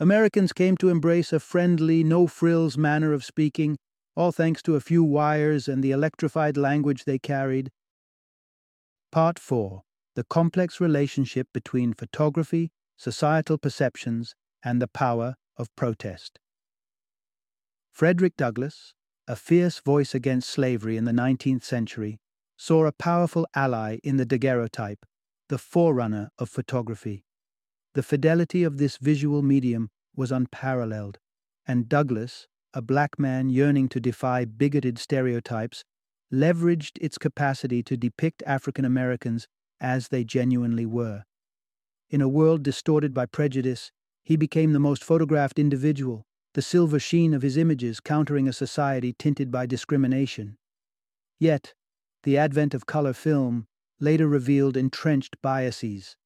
Americans 0.00 0.52
came 0.52 0.76
to 0.76 0.88
embrace 0.88 1.32
a 1.32 1.38
friendly, 1.38 2.02
no 2.02 2.26
frills 2.26 2.76
manner 2.76 3.12
of 3.12 3.24
speaking, 3.24 3.76
all 4.16 4.32
thanks 4.32 4.62
to 4.62 4.74
a 4.74 4.80
few 4.80 5.04
wires 5.04 5.68
and 5.68 5.80
the 5.80 5.92
electrified 5.92 6.56
language 6.56 7.04
they 7.04 7.20
carried. 7.20 7.70
Part 9.12 9.38
4 9.38 9.84
The 10.16 10.24
complex 10.24 10.80
relationship 10.80 11.46
between 11.54 11.92
photography, 11.92 12.72
societal 12.96 13.58
perceptions, 13.58 14.34
and 14.64 14.82
the 14.82 14.88
power 14.88 15.36
of 15.56 15.68
protest. 15.76 16.40
Frederick 17.92 18.36
Douglass, 18.36 18.92
a 19.28 19.36
fierce 19.36 19.78
voice 19.78 20.16
against 20.16 20.50
slavery 20.50 20.96
in 20.96 21.04
the 21.04 21.12
19th 21.12 21.62
century, 21.62 22.18
saw 22.56 22.86
a 22.86 22.90
powerful 22.90 23.46
ally 23.54 23.98
in 24.02 24.16
the 24.16 24.26
daguerreotype 24.26 25.06
the 25.48 25.58
forerunner 25.58 26.30
of 26.38 26.48
photography. 26.48 27.24
The 27.94 28.02
fidelity 28.02 28.62
of 28.64 28.78
this 28.78 28.98
visual 28.98 29.42
medium 29.42 29.88
was 30.14 30.32
unparalleled, 30.32 31.18
and 31.66 31.88
Douglass, 31.88 32.46
a 32.74 32.82
black 32.82 33.18
man 33.18 33.48
yearning 33.48 33.88
to 33.90 34.00
defy 34.00 34.44
bigoted 34.44 34.98
stereotypes, 34.98 35.84
leveraged 36.32 36.98
its 37.00 37.18
capacity 37.18 37.82
to 37.84 37.96
depict 37.96 38.42
African 38.46 38.84
Americans 38.84 39.46
as 39.80 40.08
they 40.08 40.24
genuinely 40.24 40.86
were. 40.86 41.24
In 42.10 42.20
a 42.20 42.28
world 42.28 42.62
distorted 42.62 43.14
by 43.14 43.26
prejudice, 43.26 43.92
he 44.24 44.36
became 44.36 44.72
the 44.72 44.80
most 44.80 45.04
photographed 45.04 45.58
individual, 45.58 46.24
the 46.54 46.62
silver 46.62 46.98
sheen 46.98 47.34
of 47.34 47.42
his 47.42 47.56
images 47.56 48.00
countering 48.00 48.48
a 48.48 48.52
society 48.52 49.14
tinted 49.18 49.50
by 49.50 49.66
discrimination. 49.66 50.56
Yet, 51.38 51.74
the 52.22 52.38
advent 52.38 52.74
of 52.74 52.86
color 52.86 53.12
film 53.12 53.66
later 54.00 54.28
revealed 54.28 54.76
entrenched 54.76 55.36
biases. 55.42 56.16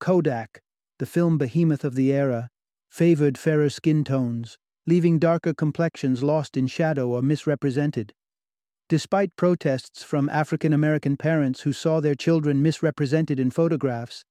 Kodak, 0.00 0.60
the 0.98 1.06
film 1.06 1.38
behemoth 1.38 1.84
of 1.84 1.94
the 1.94 2.12
era, 2.12 2.48
favored 2.88 3.36
fairer 3.36 3.68
skin 3.68 4.04
tones, 4.04 4.58
leaving 4.86 5.18
darker 5.18 5.52
complexions 5.52 6.22
lost 6.22 6.56
in 6.56 6.66
shadow 6.66 7.08
or 7.08 7.22
misrepresented. 7.22 8.12
Despite 8.88 9.36
protests 9.36 10.02
from 10.02 10.30
African 10.30 10.72
American 10.72 11.16
parents 11.16 11.60
who 11.60 11.72
saw 11.72 12.00
their 12.00 12.14
children 12.14 12.62
misrepresented 12.62 13.38
in 13.38 13.50
photographs, 13.50 14.24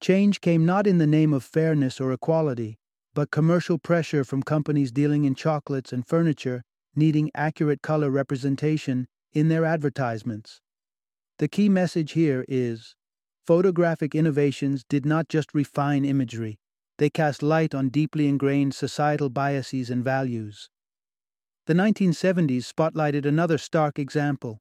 change 0.00 0.40
came 0.40 0.64
not 0.64 0.86
in 0.86 0.98
the 0.98 1.06
name 1.06 1.32
of 1.32 1.42
fairness 1.42 2.00
or 2.00 2.12
equality, 2.12 2.78
but 3.14 3.30
commercial 3.30 3.78
pressure 3.78 4.22
from 4.22 4.42
companies 4.42 4.92
dealing 4.92 5.24
in 5.24 5.34
chocolates 5.34 5.92
and 5.92 6.06
furniture 6.06 6.62
needing 6.96 7.30
accurate 7.34 7.82
color 7.82 8.10
representation 8.10 9.06
in 9.32 9.48
their 9.48 9.64
advertisements. 9.64 10.60
The 11.38 11.48
key 11.48 11.68
message 11.68 12.12
here 12.12 12.44
is 12.46 12.94
photographic 13.44 14.14
innovations 14.14 14.84
did 14.88 15.04
not 15.04 15.28
just 15.28 15.52
refine 15.52 16.04
imagery, 16.04 16.58
they 16.98 17.10
cast 17.10 17.42
light 17.42 17.74
on 17.74 17.88
deeply 17.88 18.28
ingrained 18.28 18.74
societal 18.74 19.28
biases 19.30 19.90
and 19.90 20.04
values. 20.04 20.70
The 21.66 21.74
1970s 21.74 22.72
spotlighted 22.72 23.26
another 23.26 23.58
stark 23.58 23.98
example. 23.98 24.60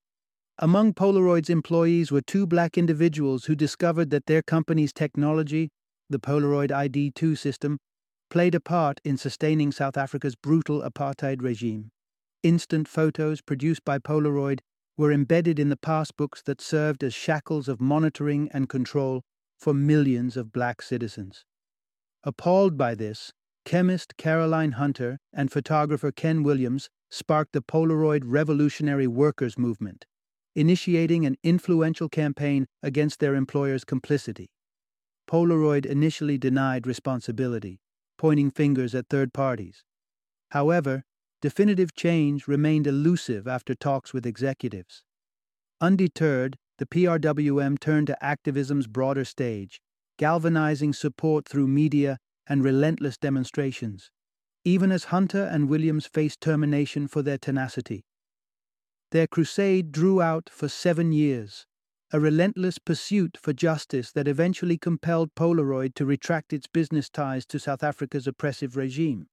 Among 0.58 0.94
Polaroid's 0.94 1.50
employees 1.50 2.12
were 2.12 2.22
two 2.22 2.48
black 2.48 2.76
individuals 2.78 3.46
who 3.46 3.56
discovered 3.56 4.10
that 4.10 4.26
their 4.26 4.42
company's 4.42 4.94
technology, 4.94 5.70
the 6.10 6.20
Polaroid 6.20 6.72
ID2 6.72 7.38
system, 7.38 7.78
played 8.32 8.56
a 8.56 8.60
part 8.60 9.00
in 9.04 9.16
sustaining 9.18 9.72
South 9.72 9.96
Africa's 9.96 10.36
brutal 10.36 10.82
apartheid 10.82 11.42
regime. 11.44 11.92
Instant 12.42 12.88
photos 12.88 13.42
produced 13.42 13.86
by 13.86 14.00
Polaroid 14.00 14.60
were 14.98 15.12
embedded 15.12 15.60
in 15.60 15.70
the 15.70 15.78
passbooks 15.78 16.44
that 16.44 16.62
served 16.62 17.04
as 17.04 17.14
shackles 17.14 17.68
of 17.68 17.82
monitoring 17.82 18.50
and 18.54 18.70
control 18.70 19.24
for 19.60 19.74
millions 19.74 20.38
of 20.38 20.52
black 20.52 20.82
citizens. 20.82 21.46
Appalled 22.24 22.78
by 22.78 22.96
this, 22.96 23.32
chemist 23.66 24.18
Caroline 24.18 24.74
Hunter 24.74 25.20
and 25.34 25.52
photographer 25.52 26.12
Ken 26.12 26.44
Williams 26.44 26.90
sparked 27.10 27.54
the 27.54 27.62
Polaroid 27.62 28.24
Revolutionary 28.26 29.08
Workers 29.08 29.58
Movement, 29.58 30.06
initiating 30.56 31.26
an 31.26 31.36
influential 31.44 32.10
campaign 32.10 32.68
against 32.82 33.20
their 33.20 33.36
employer's 33.36 33.84
complicity. 33.84 34.50
Polaroid 35.28 35.86
initially 35.86 36.38
denied 36.38 36.86
responsibility, 36.86 37.80
pointing 38.18 38.52
fingers 38.52 38.94
at 38.94 39.08
third 39.10 39.34
parties. 39.34 39.84
However, 40.52 41.04
definitive 41.44 41.94
change 41.94 42.48
remained 42.48 42.88
elusive 42.88 43.50
after 43.50 43.76
talks 43.76 44.14
with 44.14 44.26
executives. 44.26 45.04
Undeterred, 45.82 46.56
the 46.78 46.86
PRWM 46.86 47.78
turned 47.78 48.08
to 48.08 48.24
activism's 48.24 48.88
broader 48.88 49.26
stage, 49.26 49.82
galvanizing 50.18 50.94
support 50.94 51.46
through 51.46 51.68
media 51.68 52.18
and 52.48 52.64
relentless 52.64 53.18
demonstrations, 53.18 54.10
even 54.64 54.90
as 54.90 55.12
Hunter 55.16 55.44
and 55.44 55.68
Williams 55.68 56.06
faced 56.06 56.40
termination 56.40 57.10
for 57.10 57.22
their 57.22 57.38
tenacity. 57.38 58.06
Their 59.12 59.28
crusade 59.28 59.92
drew 59.92 60.22
out 60.22 60.50
for 60.50 60.70
seven 60.70 61.12
years, 61.12 61.66
a 62.14 62.22
relentless 62.22 62.80
pursuit 62.80 63.38
for 63.38 63.52
justice 63.52 64.14
that 64.14 64.30
eventually 64.30 64.78
compelled 64.78 65.36
Polaroid 65.36 65.94
to 65.96 66.06
retract 66.06 66.54
its 66.54 66.68
business 66.68 67.10
ties 67.10 67.46
to 67.48 67.60
South 67.60 67.84
Africa's 67.84 68.28
oppressive 68.28 68.78
regime. 68.78 69.28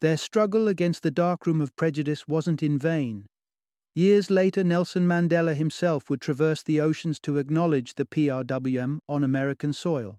Their 0.00 0.16
struggle 0.16 0.68
against 0.68 1.02
the 1.02 1.10
darkroom 1.10 1.60
of 1.60 1.74
prejudice 1.76 2.28
wasn't 2.28 2.62
in 2.62 2.78
vain. 2.78 3.26
Years 3.94 4.28
later, 4.30 4.64
Nelson 4.64 5.06
Mandela 5.06 5.54
himself 5.54 6.10
would 6.10 6.20
traverse 6.20 6.62
the 6.62 6.80
oceans 6.80 7.20
to 7.20 7.38
acknowledge 7.38 7.94
the 7.94 8.04
PRWM 8.04 8.98
on 9.08 9.22
American 9.22 9.72
soil, 9.72 10.18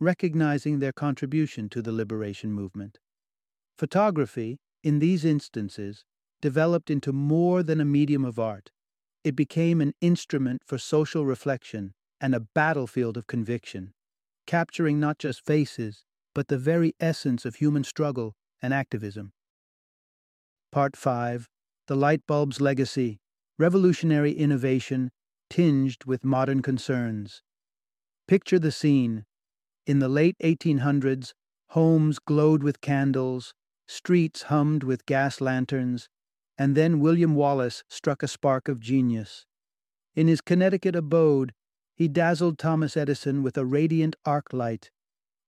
recognizing 0.00 0.78
their 0.78 0.92
contribution 0.92 1.68
to 1.68 1.82
the 1.82 1.92
liberation 1.92 2.52
movement. 2.52 2.98
Photography, 3.76 4.58
in 4.82 4.98
these 5.00 5.24
instances, 5.24 6.04
developed 6.40 6.90
into 6.90 7.12
more 7.12 7.62
than 7.62 7.80
a 7.80 7.84
medium 7.84 8.24
of 8.24 8.38
art. 8.38 8.70
It 9.22 9.36
became 9.36 9.82
an 9.82 9.92
instrument 10.00 10.62
for 10.64 10.78
social 10.78 11.26
reflection 11.26 11.92
and 12.20 12.34
a 12.34 12.40
battlefield 12.40 13.18
of 13.18 13.26
conviction, 13.26 13.92
capturing 14.46 14.98
not 14.98 15.18
just 15.18 15.44
faces, 15.44 16.04
but 16.34 16.48
the 16.48 16.58
very 16.58 16.94
essence 17.00 17.44
of 17.44 17.56
human 17.56 17.84
struggle 17.84 18.34
and 18.62 18.74
activism. 18.74 19.32
Part 20.72 20.96
5 20.96 21.48
The 21.86 21.96
Light 21.96 22.26
Bulb's 22.26 22.60
Legacy 22.60 23.18
Revolutionary 23.58 24.32
Innovation 24.32 25.10
Tinged 25.50 26.04
with 26.06 26.24
Modern 26.24 26.62
Concerns. 26.62 27.42
Picture 28.28 28.58
the 28.58 28.70
scene. 28.70 29.24
In 29.86 29.98
the 29.98 30.08
late 30.08 30.36
1800s, 30.42 31.32
homes 31.70 32.18
glowed 32.18 32.62
with 32.62 32.80
candles, 32.80 33.52
streets 33.88 34.42
hummed 34.42 34.84
with 34.84 35.06
gas 35.06 35.40
lanterns, 35.40 36.08
and 36.56 36.76
then 36.76 37.00
William 37.00 37.34
Wallace 37.34 37.82
struck 37.88 38.22
a 38.22 38.28
spark 38.28 38.68
of 38.68 38.78
genius. 38.78 39.46
In 40.14 40.28
his 40.28 40.40
Connecticut 40.40 40.94
abode, 40.94 41.52
he 41.94 42.06
dazzled 42.06 42.58
Thomas 42.58 42.96
Edison 42.96 43.42
with 43.42 43.58
a 43.58 43.64
radiant 43.64 44.14
arc 44.24 44.52
light, 44.52 44.90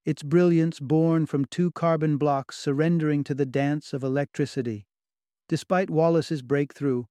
its 0.04 0.23
brilliance 0.23 0.80
born 0.80 1.26
from 1.26 1.44
two 1.44 1.71
carbon 1.71 2.16
blocks 2.16 2.59
surrendering 2.59 3.23
to 3.25 3.35
the 3.35 3.47
dance 3.47 3.92
of 3.92 4.02
electricity. 4.02 4.87
Despite 5.49 5.90
Wallace's 5.90 6.42
breakthrough, 6.42 7.04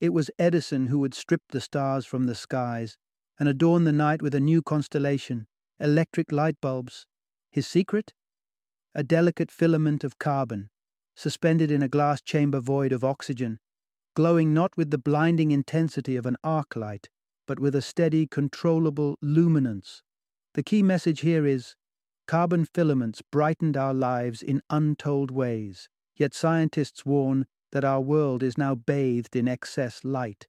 it 0.00 0.10
was 0.10 0.30
Edison 0.38 0.86
who 0.86 1.00
would 1.00 1.14
strip 1.14 1.42
the 1.50 1.60
stars 1.60 2.06
from 2.06 2.24
the 2.24 2.34
skies 2.34 2.96
and 3.38 3.48
adorn 3.48 3.84
the 3.84 3.92
night 3.92 4.22
with 4.22 4.34
a 4.34 4.40
new 4.40 4.62
constellation, 4.62 5.46
electric 5.80 6.32
light 6.32 6.56
bulbs. 6.60 7.06
His 7.50 7.66
secret? 7.66 8.14
A 8.94 9.02
delicate 9.02 9.50
filament 9.50 10.04
of 10.04 10.18
carbon, 10.18 10.70
suspended 11.14 11.70
in 11.70 11.82
a 11.82 11.88
glass 11.88 12.20
chamber 12.20 12.60
void 12.60 12.92
of 12.92 13.04
oxygen, 13.04 13.58
glowing 14.14 14.54
not 14.54 14.76
with 14.76 14.90
the 14.90 14.98
blinding 14.98 15.50
intensity 15.50 16.16
of 16.16 16.26
an 16.26 16.36
arc 16.42 16.76
light, 16.76 17.08
but 17.46 17.60
with 17.60 17.74
a 17.74 17.82
steady, 17.82 18.26
controllable 18.26 19.16
luminance. 19.20 20.02
The 20.54 20.62
key 20.62 20.82
message 20.82 21.20
here 21.20 21.46
is 21.46 21.76
carbon 22.28 22.66
filaments 22.66 23.22
brightened 23.32 23.76
our 23.76 23.94
lives 23.94 24.42
in 24.42 24.62
untold 24.68 25.30
ways, 25.30 25.88
yet 26.14 26.34
scientists 26.34 27.04
warn 27.06 27.46
that 27.72 27.84
our 27.84 28.00
world 28.00 28.42
is 28.42 28.58
now 28.58 28.74
bathed 28.74 29.34
in 29.34 29.48
excess 29.48 30.04
light. 30.04 30.46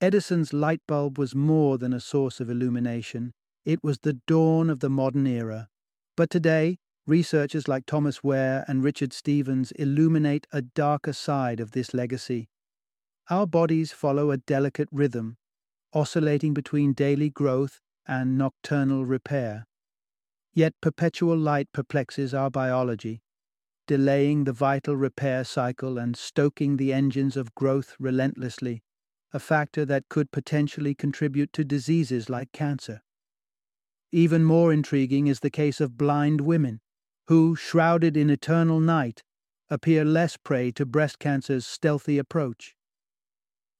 Edison's 0.00 0.52
light 0.52 0.80
bulb 0.86 1.18
was 1.18 1.34
more 1.34 1.76
than 1.76 1.92
a 1.92 2.00
source 2.00 2.40
of 2.40 2.48
illumination, 2.48 3.32
it 3.64 3.82
was 3.82 3.98
the 3.98 4.20
dawn 4.26 4.70
of 4.70 4.80
the 4.80 4.88
modern 4.88 5.26
era. 5.26 5.68
But 6.16 6.30
today, 6.30 6.78
researchers 7.06 7.66
like 7.66 7.84
Thomas 7.84 8.22
Wehr 8.22 8.64
and 8.68 8.84
Richard 8.84 9.12
Stevens 9.12 9.72
illuminate 9.72 10.46
a 10.52 10.62
darker 10.62 11.12
side 11.12 11.58
of 11.60 11.72
this 11.72 11.92
legacy. 11.92 12.48
Our 13.28 13.46
bodies 13.46 13.92
follow 13.92 14.30
a 14.30 14.36
delicate 14.36 14.88
rhythm, 14.92 15.36
oscillating 15.92 16.54
between 16.54 16.92
daily 16.92 17.30
growth 17.30 17.80
and 18.06 18.38
nocturnal 18.38 19.04
repair. 19.04 19.66
Yet 20.54 20.74
perpetual 20.82 21.36
light 21.36 21.72
perplexes 21.72 22.34
our 22.34 22.50
biology, 22.50 23.22
delaying 23.86 24.44
the 24.44 24.52
vital 24.52 24.96
repair 24.96 25.44
cycle 25.44 25.96
and 25.98 26.16
stoking 26.16 26.76
the 26.76 26.92
engines 26.92 27.36
of 27.36 27.54
growth 27.54 27.96
relentlessly, 27.98 28.82
a 29.32 29.38
factor 29.38 29.86
that 29.86 30.10
could 30.10 30.30
potentially 30.30 30.94
contribute 30.94 31.52
to 31.54 31.64
diseases 31.64 32.28
like 32.28 32.52
cancer. 32.52 33.02
Even 34.10 34.44
more 34.44 34.72
intriguing 34.74 35.26
is 35.26 35.40
the 35.40 35.50
case 35.50 35.80
of 35.80 35.96
blind 35.96 36.42
women, 36.42 36.80
who, 37.28 37.56
shrouded 37.56 38.14
in 38.14 38.28
eternal 38.28 38.78
night, 38.78 39.22
appear 39.70 40.04
less 40.04 40.36
prey 40.36 40.70
to 40.72 40.84
breast 40.84 41.18
cancer's 41.18 41.66
stealthy 41.66 42.18
approach. 42.18 42.76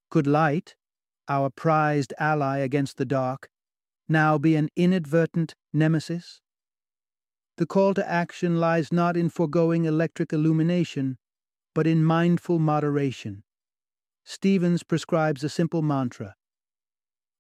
Could 0.09 0.27
light, 0.27 0.75
our 1.29 1.51
prized 1.51 2.15
ally 2.19 2.59
against 2.59 2.97
the 2.97 3.05
dark, 3.05 3.51
now 4.09 4.39
be 4.39 4.57
an 4.57 4.71
inadvertent 4.75 5.55
nemesis? 5.75 6.41
The 7.57 7.67
call 7.67 7.95
to 7.95 8.11
action 8.11 8.59
lies 8.59 8.93
not 8.93 9.17
in 9.17 9.29
foregoing 9.29 9.85
electric 9.85 10.33
illumination, 10.33 11.19
but 11.75 11.87
in 11.87 12.05
mindful 12.05 12.59
moderation. 12.59 13.45
Stevens 14.25 14.83
prescribes 14.83 15.45
a 15.45 15.49
simple 15.49 15.83
mantra 15.83 16.35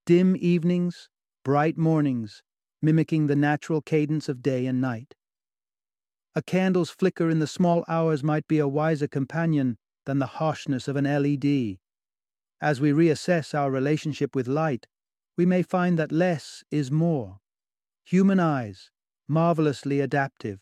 dim 0.04 0.36
evenings, 0.38 1.08
bright 1.44 1.78
mornings, 1.78 2.42
mimicking 2.82 3.28
the 3.28 3.36
natural 3.36 3.80
cadence 3.80 4.28
of 4.28 4.42
day 4.42 4.66
and 4.66 4.80
night. 4.80 5.14
A 6.34 6.42
candle's 6.42 6.90
flicker 6.90 7.30
in 7.30 7.38
the 7.38 7.46
small 7.46 7.84
hours 7.88 8.24
might 8.24 8.48
be 8.48 8.58
a 8.58 8.66
wiser 8.66 9.06
companion 9.06 9.78
than 10.06 10.18
the 10.18 10.38
harshness 10.38 10.88
of 10.88 10.96
an 10.96 11.04
LED. 11.04 11.78
As 12.60 12.80
we 12.80 12.90
reassess 12.90 13.54
our 13.54 13.70
relationship 13.70 14.34
with 14.34 14.48
light, 14.48 14.86
we 15.36 15.46
may 15.46 15.62
find 15.62 15.98
that 15.98 16.12
less 16.12 16.64
is 16.70 16.90
more. 16.90 17.38
Human 18.04 18.40
eyes, 18.40 18.90
marvelously 19.32 19.98
adaptive, 19.98 20.60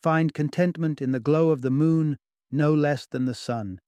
find 0.00 0.32
contentment 0.32 1.02
in 1.02 1.10
the 1.10 1.20
glow 1.20 1.50
of 1.50 1.62
the 1.62 1.70
moon 1.70 2.16
no 2.52 2.72
less 2.72 3.06
than 3.06 3.24
the 3.24 3.34
sun. 3.34 3.80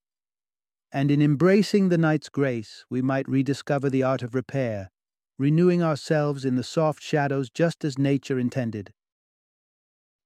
And 0.91 1.11
in 1.11 1.23
embracing 1.23 1.89
the 1.89 1.99
night's 1.99 2.29
grace, 2.29 2.85
we 2.91 3.01
might 3.01 3.29
rediscover 3.29 3.89
the 3.89 4.03
art 4.03 4.23
of 4.23 4.35
repair, 4.35 4.91
renewing 5.39 5.83
ourselves 5.83 6.45
in 6.45 6.57
the 6.57 6.65
soft 6.65 7.01
shadows 7.01 7.49
just 7.49 7.85
as 7.85 7.97
nature 7.97 8.39
intended. 8.39 8.93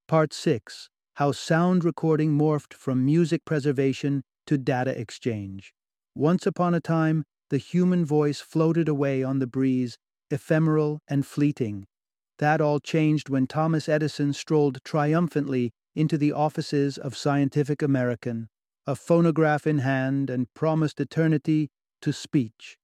Part 0.09 0.33
6 0.33 0.89
How 1.17 1.33
Sound 1.33 1.85
Recording 1.85 2.31
Morphed 2.39 2.73
from 2.73 3.05
Music 3.05 3.45
Preservation 3.45 4.23
to 4.47 4.57
Data 4.57 4.99
Exchange. 4.99 5.75
Once 6.15 6.47
upon 6.47 6.73
a 6.73 6.81
time, 6.81 7.25
the 7.51 7.59
human 7.59 8.07
voice 8.07 8.41
floated 8.41 8.89
away 8.89 9.23
on 9.23 9.39
the 9.39 9.47
breeze, 9.47 9.99
ephemeral 10.31 11.01
and 11.09 11.27
fleeting. 11.27 11.87
That 12.39 12.61
all 12.61 12.81
changed 12.81 13.29
when 13.29 13.47
Thomas 13.47 13.89
Edison 13.89 14.33
strolled 14.33 14.83
triumphantly 14.85 15.73
into 15.95 16.17
the 16.17 16.33
offices 16.33 16.99
of 16.99 17.17
Scientific 17.17 17.83
American, 17.83 18.49
a 18.87 18.97
phonograph 18.97 19.67
in 19.67 19.79
hand, 19.79 20.31
and 20.31 20.53
promised 20.55 21.01
eternity 21.01 21.71
to 22.01 22.13
speech. 22.13 22.79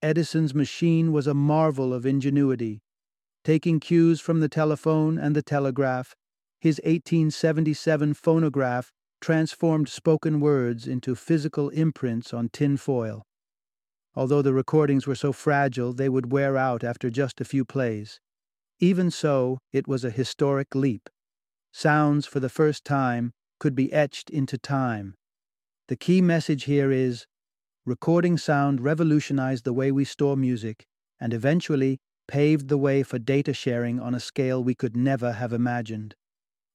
Edison's 0.00 0.54
machine 0.54 1.12
was 1.12 1.26
a 1.26 1.34
marvel 1.34 1.92
of 1.92 2.06
ingenuity. 2.06 2.82
Taking 3.44 3.80
cues 3.80 4.20
from 4.20 4.40
the 4.40 4.48
telephone 4.48 5.18
and 5.18 5.36
the 5.36 5.42
telegraph, 5.42 6.14
his 6.60 6.78
1877 6.84 8.14
phonograph 8.14 8.92
transformed 9.20 9.88
spoken 9.88 10.40
words 10.40 10.86
into 10.86 11.14
physical 11.14 11.68
imprints 11.70 12.32
on 12.32 12.48
tin 12.48 12.76
foil. 12.76 13.22
Although 14.14 14.42
the 14.42 14.52
recordings 14.52 15.06
were 15.06 15.14
so 15.14 15.32
fragile 15.32 15.92
they 15.92 16.08
would 16.08 16.32
wear 16.32 16.56
out 16.56 16.84
after 16.84 17.10
just 17.10 17.40
a 17.40 17.44
few 17.44 17.64
plays. 17.64 18.20
Even 18.82 19.12
so, 19.12 19.58
it 19.72 19.86
was 19.86 20.04
a 20.04 20.10
historic 20.10 20.74
leap. 20.74 21.08
Sounds, 21.72 22.26
for 22.26 22.40
the 22.40 22.48
first 22.48 22.84
time, 22.84 23.30
could 23.60 23.76
be 23.76 23.92
etched 23.92 24.28
into 24.28 24.58
time. 24.58 25.14
The 25.86 25.94
key 25.94 26.20
message 26.20 26.64
here 26.64 26.90
is 26.90 27.24
recording 27.86 28.36
sound 28.36 28.80
revolutionized 28.80 29.62
the 29.62 29.72
way 29.72 29.92
we 29.92 30.04
store 30.04 30.36
music 30.36 30.84
and 31.20 31.32
eventually 31.32 32.00
paved 32.26 32.66
the 32.66 32.76
way 32.76 33.04
for 33.04 33.20
data 33.20 33.54
sharing 33.54 34.00
on 34.00 34.16
a 34.16 34.20
scale 34.20 34.64
we 34.64 34.74
could 34.74 34.96
never 34.96 35.34
have 35.34 35.52
imagined. 35.52 36.16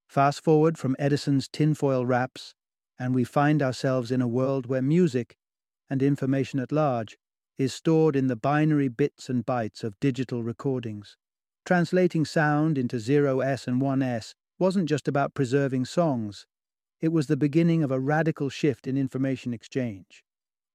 Fast 0.07 0.41
forward 0.41 0.77
from 0.77 0.95
Edison's 0.97 1.49
tinfoil 1.49 2.05
wraps, 2.05 2.53
and 2.97 3.13
we 3.13 3.25
find 3.25 3.61
ourselves 3.61 4.11
in 4.11 4.21
a 4.21 4.29
world 4.29 4.67
where 4.67 4.81
music, 4.81 5.35
and 5.89 6.01
information 6.01 6.61
at 6.61 6.71
large, 6.71 7.17
is 7.57 7.73
stored 7.73 8.15
in 8.15 8.27
the 8.27 8.37
binary 8.37 8.87
bits 8.87 9.27
and 9.27 9.45
bytes 9.45 9.83
of 9.83 9.99
digital 9.99 10.41
recordings. 10.41 11.17
Translating 11.67 12.23
sound 12.23 12.77
into 12.77 12.95
0s 12.95 13.67
and 13.67 13.81
1s 13.81 14.31
wasn't 14.57 14.87
just 14.87 15.05
about 15.05 15.33
preserving 15.33 15.83
songs, 15.83 16.45
it 17.01 17.09
was 17.09 17.27
the 17.27 17.35
beginning 17.35 17.83
of 17.83 17.91
a 17.91 17.99
radical 17.99 18.47
shift 18.47 18.87
in 18.87 18.95
information 18.95 19.53
exchange. 19.53 20.23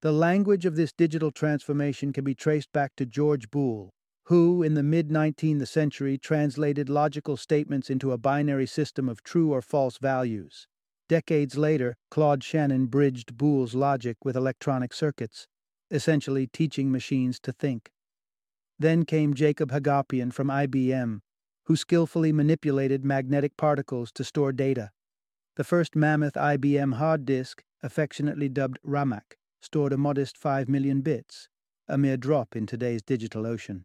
The 0.02 0.12
language 0.12 0.66
of 0.66 0.76
this 0.76 0.92
digital 0.92 1.30
transformation 1.30 2.12
can 2.12 2.24
be 2.24 2.34
traced 2.34 2.70
back 2.74 2.92
to 2.96 3.06
George 3.06 3.50
Boole, 3.50 3.88
who, 4.24 4.62
in 4.62 4.74
the 4.74 4.82
mid 4.82 5.08
19th 5.08 5.66
century, 5.66 6.18
translated 6.18 6.90
logical 6.90 7.38
statements 7.38 7.88
into 7.88 8.12
a 8.12 8.18
binary 8.18 8.66
system 8.66 9.08
of 9.08 9.22
true 9.22 9.50
or 9.50 9.62
false 9.62 9.96
values. 9.96 10.66
Decades 11.08 11.56
later, 11.56 11.96
Claude 12.10 12.44
Shannon 12.44 12.84
bridged 12.84 13.38
Boole's 13.38 13.74
logic 13.74 14.18
with 14.26 14.36
electronic 14.36 14.92
circuits, 14.92 15.46
essentially 15.90 16.46
teaching 16.46 16.92
machines 16.92 17.40
to 17.40 17.50
think. 17.50 17.92
Then 18.82 19.04
came 19.04 19.32
Jacob 19.32 19.70
Hagopian 19.70 20.32
from 20.32 20.48
IBM, 20.48 21.20
who 21.66 21.76
skillfully 21.76 22.32
manipulated 22.32 23.04
magnetic 23.04 23.56
particles 23.56 24.10
to 24.10 24.24
store 24.24 24.50
data. 24.50 24.90
The 25.54 25.62
first 25.62 25.94
mammoth 25.94 26.34
IBM 26.34 26.94
hard 26.94 27.24
disk, 27.24 27.62
affectionately 27.80 28.48
dubbed 28.48 28.80
RAMAC, 28.84 29.36
stored 29.60 29.92
a 29.92 29.96
modest 29.96 30.36
5 30.36 30.68
million 30.68 31.00
bits. 31.00 31.48
a 31.86 31.96
mere 31.96 32.16
drop 32.16 32.56
in 32.56 32.66
today's 32.66 33.02
digital 33.02 33.46
ocean. 33.46 33.84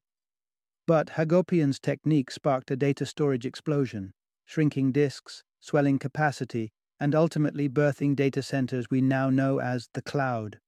But 0.88 1.10
Hagopian's 1.10 1.80
technique 1.80 2.32
sparked 2.32 2.72
a 2.72 2.76
data 2.76 3.06
storage 3.06 3.46
explosion, 3.46 4.14
shrinking 4.46 4.94
disks, 4.94 5.44
swelling 5.60 6.00
capacity, 6.00 6.72
and 7.00 7.14
ultimately 7.14 7.70
birthing 7.70 8.16
data 8.16 8.42
centers 8.42 8.88
we 8.90 9.02
now 9.02 9.30
know 9.30 9.60
as 9.60 9.90
the 9.94 10.02
cloud. 10.02 10.60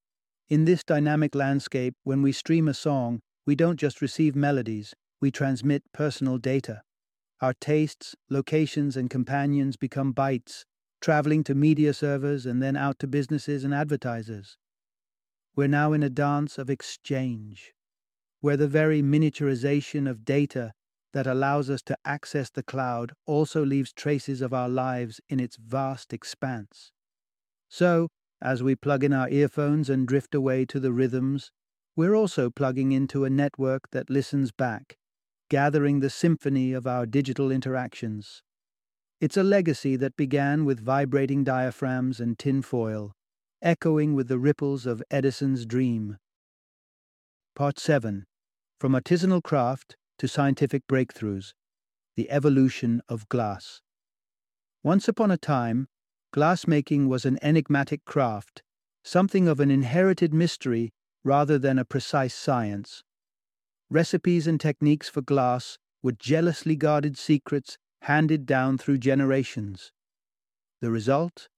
In 0.50 0.66
this 0.66 0.84
dynamic 0.84 1.34
landscape, 1.34 1.96
when 2.04 2.22
we 2.22 2.32
stream 2.32 2.68
a 2.68 2.76
song, 2.76 3.22
we 3.50 3.56
don't 3.56 3.80
just 3.80 4.00
receive 4.00 4.36
melodies, 4.36 4.94
we 5.20 5.32
transmit 5.32 5.82
personal 5.92 6.38
data. 6.38 6.84
Our 7.42 7.56
tastes, 7.60 8.16
locations, 8.30 8.96
and 8.96 9.10
companions 9.10 9.76
become 9.76 10.14
bytes, 10.14 10.66
traveling 11.02 11.44
to 11.46 11.56
media 11.56 11.96
servers 11.96 12.46
and 12.46 12.62
then 12.62 12.78
out 12.78 13.00
to 13.00 13.08
businesses 13.08 13.64
and 13.64 13.74
advertisers. 13.74 14.60
We're 15.56 15.68
now 15.68 15.94
in 15.94 16.04
a 16.04 16.12
dance 16.12 16.60
of 16.60 16.70
exchange, 16.70 17.74
where 18.40 18.56
the 18.56 18.68
very 18.68 19.02
miniaturization 19.02 20.08
of 20.08 20.26
data 20.26 20.74
that 21.14 21.26
allows 21.26 21.72
us 21.72 21.82
to 21.88 21.98
access 22.06 22.52
the 22.52 22.62
cloud 22.62 23.14
also 23.26 23.66
leaves 23.66 23.92
traces 23.92 24.42
of 24.42 24.54
our 24.54 24.70
lives 24.70 25.20
in 25.28 25.40
its 25.40 25.58
vast 25.58 26.14
expanse. 26.14 26.92
So, 27.68 28.10
as 28.44 28.62
we 28.62 28.76
plug 28.76 29.04
in 29.04 29.12
our 29.12 29.28
earphones 29.28 29.90
and 29.90 30.08
drift 30.08 30.36
away 30.36 30.66
to 30.66 30.80
the 30.80 30.92
rhythms, 30.92 31.52
we're 32.00 32.16
also 32.16 32.50
plugging 32.50 32.94
into 32.94 33.26
a 33.26 33.30
network 33.30 33.90
that 33.92 34.10
listens 34.10 34.54
back, 34.54 34.96
gathering 35.50 36.00
the 36.00 36.10
symphony 36.10 36.72
of 36.72 36.88
our 36.88 37.06
digital 37.06 37.52
interactions. 37.52 38.42
It's 39.20 39.36
a 39.36 39.44
legacy 39.44 39.98
that 39.98 40.16
began 40.16 40.64
with 40.64 40.80
vibrating 40.80 41.44
diaphragms 41.44 42.22
and 42.22 42.40
tinfoil, 42.40 43.12
echoing 43.62 44.16
with 44.16 44.30
the 44.30 44.40
ripples 44.40 44.86
of 44.86 45.04
Edison's 45.12 45.66
dream. 45.66 46.16
Part 47.54 47.78
7 47.78 48.26
From 48.80 48.94
Artisanal 48.94 49.44
Craft 49.44 49.98
to 50.20 50.28
Scientific 50.30 50.88
Breakthroughs 50.88 51.52
The 52.16 52.32
Evolution 52.32 53.02
of 53.10 53.28
Glass. 53.28 53.82
Once 54.86 55.10
upon 55.10 55.32
a 55.32 55.38
time, 55.38 55.90
glassmaking 56.34 57.10
was 57.10 57.26
an 57.26 57.38
enigmatic 57.42 58.06
craft, 58.06 58.64
something 59.04 59.50
of 59.50 59.60
an 59.60 59.70
inherited 59.70 60.34
mystery 60.34 60.94
rather 61.24 61.58
than 61.58 61.78
a 61.78 61.86
precise 61.86 62.34
science. 62.34 63.04
Recipes 63.90 64.48
and 64.48 64.60
techniques 64.60 65.10
for 65.10 65.22
glass 65.22 65.78
were 66.02 66.12
jealously 66.12 66.76
guarded 66.76 67.18
secrets 67.18 67.78
handed 68.04 68.46
down 68.46 68.78
through 68.78 68.98
generations. 68.98 69.92
The 70.82 70.92
result? 70.92 71.50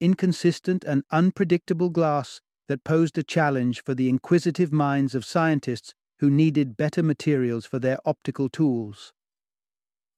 Inconsistent 0.00 0.84
and 0.84 1.04
unpredictable 1.10 1.90
glass 1.90 2.40
that 2.68 2.84
posed 2.84 3.16
a 3.16 3.22
challenge 3.22 3.82
for 3.82 3.94
the 3.94 4.08
inquisitive 4.08 4.72
minds 4.72 5.14
of 5.14 5.24
scientists 5.24 5.94
who 6.18 6.30
needed 6.30 6.76
better 6.76 7.02
materials 7.02 7.66
for 7.66 7.78
their 7.78 7.98
optical 8.04 8.48
tools. 8.48 9.12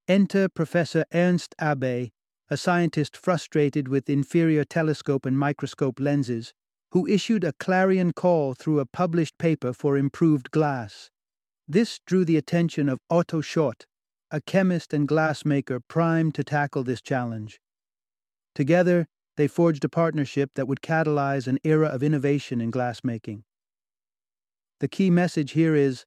Enter 0.09 0.49
Professor 0.49 1.05
Ernst 1.15 1.55
Abbe, 1.59 2.13
a 2.51 2.57
scientist 2.57 3.17
frustrated 3.17 3.89
with 3.89 4.11
inferior 4.11 4.65
telescope 4.65 5.25
and 5.25 5.39
microscope 5.39 5.99
lenses, 5.99 6.53
who 6.95 7.09
issued 7.09 7.43
a 7.43 7.53
clarion 7.55 8.13
call 8.13 8.55
through 8.55 8.79
a 8.79 8.87
published 8.87 9.37
paper 9.37 9.73
for 9.73 9.99
improved 9.99 10.53
glass. 10.53 11.11
This 11.67 11.99
drew 12.07 12.25
the 12.25 12.37
attention 12.37 12.89
of 12.89 13.01
Otto 13.11 13.41
Schott, 13.41 13.87
a 14.31 14.41
chemist 14.41 14.95
and 14.95 15.09
glassmaker 15.09 15.81
primed 15.89 16.37
to 16.37 16.45
tackle 16.45 16.85
this 16.85 17.03
challenge. 17.03 17.61
Together, 18.55 19.09
they 19.37 19.49
forged 19.49 19.85
a 19.85 19.89
partnership 19.89 20.53
that 20.55 20.69
would 20.69 20.83
catalyze 20.83 21.49
an 21.49 21.59
era 21.65 21.89
of 21.89 22.05
innovation 22.05 22.61
in 22.61 22.71
glassmaking. 22.71 23.43
The 24.79 24.87
key 24.87 25.11
message 25.11 25.51
here 25.51 25.75
is 25.75 26.05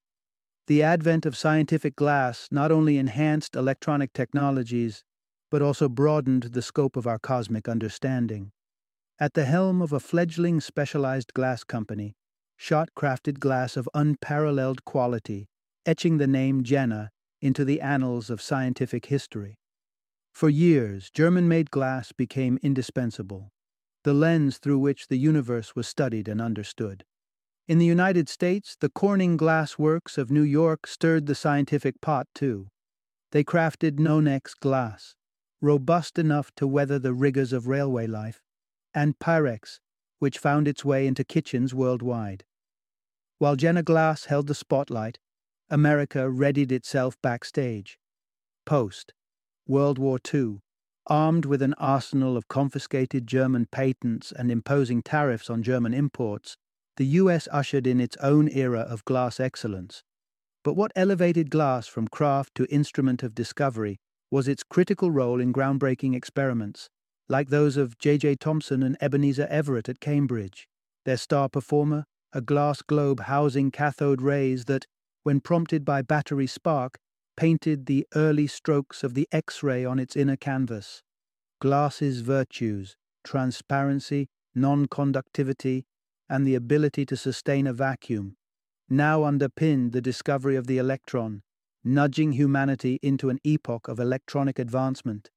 the 0.67 0.83
advent 0.83 1.25
of 1.25 1.35
scientific 1.35 1.97
glass 1.97 2.47
not 2.49 2.71
only 2.71 2.97
enhanced 2.97 3.57
electronic 3.57 4.13
technologies, 4.13 5.03
but 5.51 5.61
also 5.61 5.89
broadened 5.89 6.43
the 6.43 6.61
scope 6.61 6.95
of 6.95 7.05
our 7.05 7.19
cosmic 7.19 7.67
understanding. 7.67 8.53
At 9.19 9.33
the 9.33 9.45
helm 9.45 9.81
of 9.81 9.91
a 9.91 9.99
fledgling 9.99 10.61
specialized 10.61 11.33
glass 11.33 11.63
company, 11.63 12.15
Schott 12.55 12.89
crafted 12.95 13.39
glass 13.39 13.75
of 13.75 13.89
unparalleled 13.95 14.85
quality, 14.85 15.47
etching 15.87 16.17
the 16.17 16.27
name 16.27 16.63
Jena 16.63 17.09
into 17.41 17.65
the 17.65 17.81
annals 17.81 18.29
of 18.29 18.43
scientific 18.43 19.07
history. 19.07 19.57
For 20.33 20.49
years, 20.49 21.09
German 21.09 21.47
made 21.47 21.71
glass 21.71 22.11
became 22.11 22.59
indispensable, 22.61 23.49
the 24.03 24.13
lens 24.13 24.59
through 24.59 24.77
which 24.77 25.07
the 25.07 25.17
universe 25.17 25.75
was 25.75 25.87
studied 25.87 26.27
and 26.27 26.39
understood. 26.39 27.03
In 27.67 27.79
the 27.79 27.85
United 27.85 28.29
States, 28.29 28.77
the 28.79 28.89
Corning 28.89 29.35
Glass 29.35 29.79
Works 29.79 30.19
of 30.19 30.29
New 30.29 30.43
York 30.43 30.85
stirred 30.85 31.25
the 31.25 31.33
scientific 31.33 32.01
pot 32.01 32.27
too. 32.35 32.67
They 33.31 33.43
crafted 33.43 33.97
Nonex 33.97 34.53
glass, 34.59 35.15
robust 35.59 36.19
enough 36.19 36.51
to 36.57 36.67
weather 36.67 36.99
the 36.99 37.13
rigors 37.15 37.51
of 37.51 37.67
railway 37.67 38.05
life, 38.05 38.43
and 38.97 39.19
Pyrex, 39.19 39.79
which 40.17 40.39
found 40.39 40.67
its 40.67 40.83
way 40.83 41.05
into 41.05 41.23
kitchens 41.23 41.71
worldwide. 41.71 42.43
While 43.37 43.55
Jena 43.55 43.83
Glass 43.83 44.25
held 44.25 44.47
the 44.47 44.55
spotlight, 44.55 45.19
America 45.69 46.27
readied 46.27 46.71
itself 46.71 47.15
backstage. 47.21 47.99
Post 48.65 49.13
World 49.67 49.99
War 49.99 50.17
II, 50.33 50.61
armed 51.05 51.45
with 51.45 51.61
an 51.61 51.75
arsenal 51.75 52.35
of 52.35 52.47
confiscated 52.47 53.27
German 53.27 53.67
patents 53.71 54.31
and 54.31 54.49
imposing 54.49 55.03
tariffs 55.03 55.47
on 55.47 55.61
German 55.61 55.93
imports, 55.93 56.57
the 56.95 57.05
US 57.21 57.47
ushered 57.51 57.85
in 57.85 58.01
its 58.01 58.17
own 58.17 58.49
era 58.49 58.79
of 58.79 59.05
glass 59.05 59.39
excellence. 59.39 60.01
But 60.63 60.73
what 60.73 60.91
elevated 60.95 61.51
glass 61.51 61.85
from 61.85 62.07
craft 62.07 62.55
to 62.55 62.73
instrument 62.73 63.21
of 63.21 63.35
discovery 63.35 63.99
was 64.31 64.47
its 64.47 64.63
critical 64.63 65.11
role 65.11 65.39
in 65.39 65.53
groundbreaking 65.53 66.15
experiments, 66.15 66.89
like 67.29 67.49
those 67.49 67.77
of 67.77 67.97
J.J. 67.97 68.35
Thomson 68.35 68.83
and 68.83 68.97
Ebenezer 69.01 69.47
Everett 69.49 69.89
at 69.89 69.99
Cambridge. 69.99 70.67
Their 71.05 71.17
star 71.17 71.49
performer, 71.49 72.05
a 72.33 72.41
glass 72.41 72.81
globe 72.81 73.21
housing 73.21 73.71
cathode 73.71 74.21
rays 74.21 74.65
that, 74.65 74.85
when 75.23 75.41
prompted 75.41 75.83
by 75.83 76.01
battery 76.01 76.47
spark, 76.47 76.99
painted 77.35 77.85
the 77.85 78.05
early 78.15 78.47
strokes 78.47 79.03
of 79.03 79.13
the 79.13 79.27
X 79.31 79.61
ray 79.61 79.85
on 79.85 79.99
its 79.99 80.15
inner 80.15 80.35
canvas. 80.35 81.03
Glass's 81.59 82.21
virtues, 82.21 82.95
transparency, 83.23 84.27
non 84.55 84.87
conductivity, 84.87 85.85
and 86.29 86.45
the 86.45 86.55
ability 86.55 87.05
to 87.05 87.15
sustain 87.15 87.67
a 87.67 87.73
vacuum, 87.73 88.35
now 88.89 89.23
underpinned 89.23 89.91
the 89.91 90.01
discovery 90.01 90.55
of 90.55 90.67
the 90.67 90.77
electron, 90.77 91.41
nudging 91.83 92.33
humanity 92.33 92.99
into 93.01 93.29
an 93.29 93.39
epoch 93.43 93.87
of 93.87 93.99
electronic 93.99 94.59
advancement. 94.59 95.29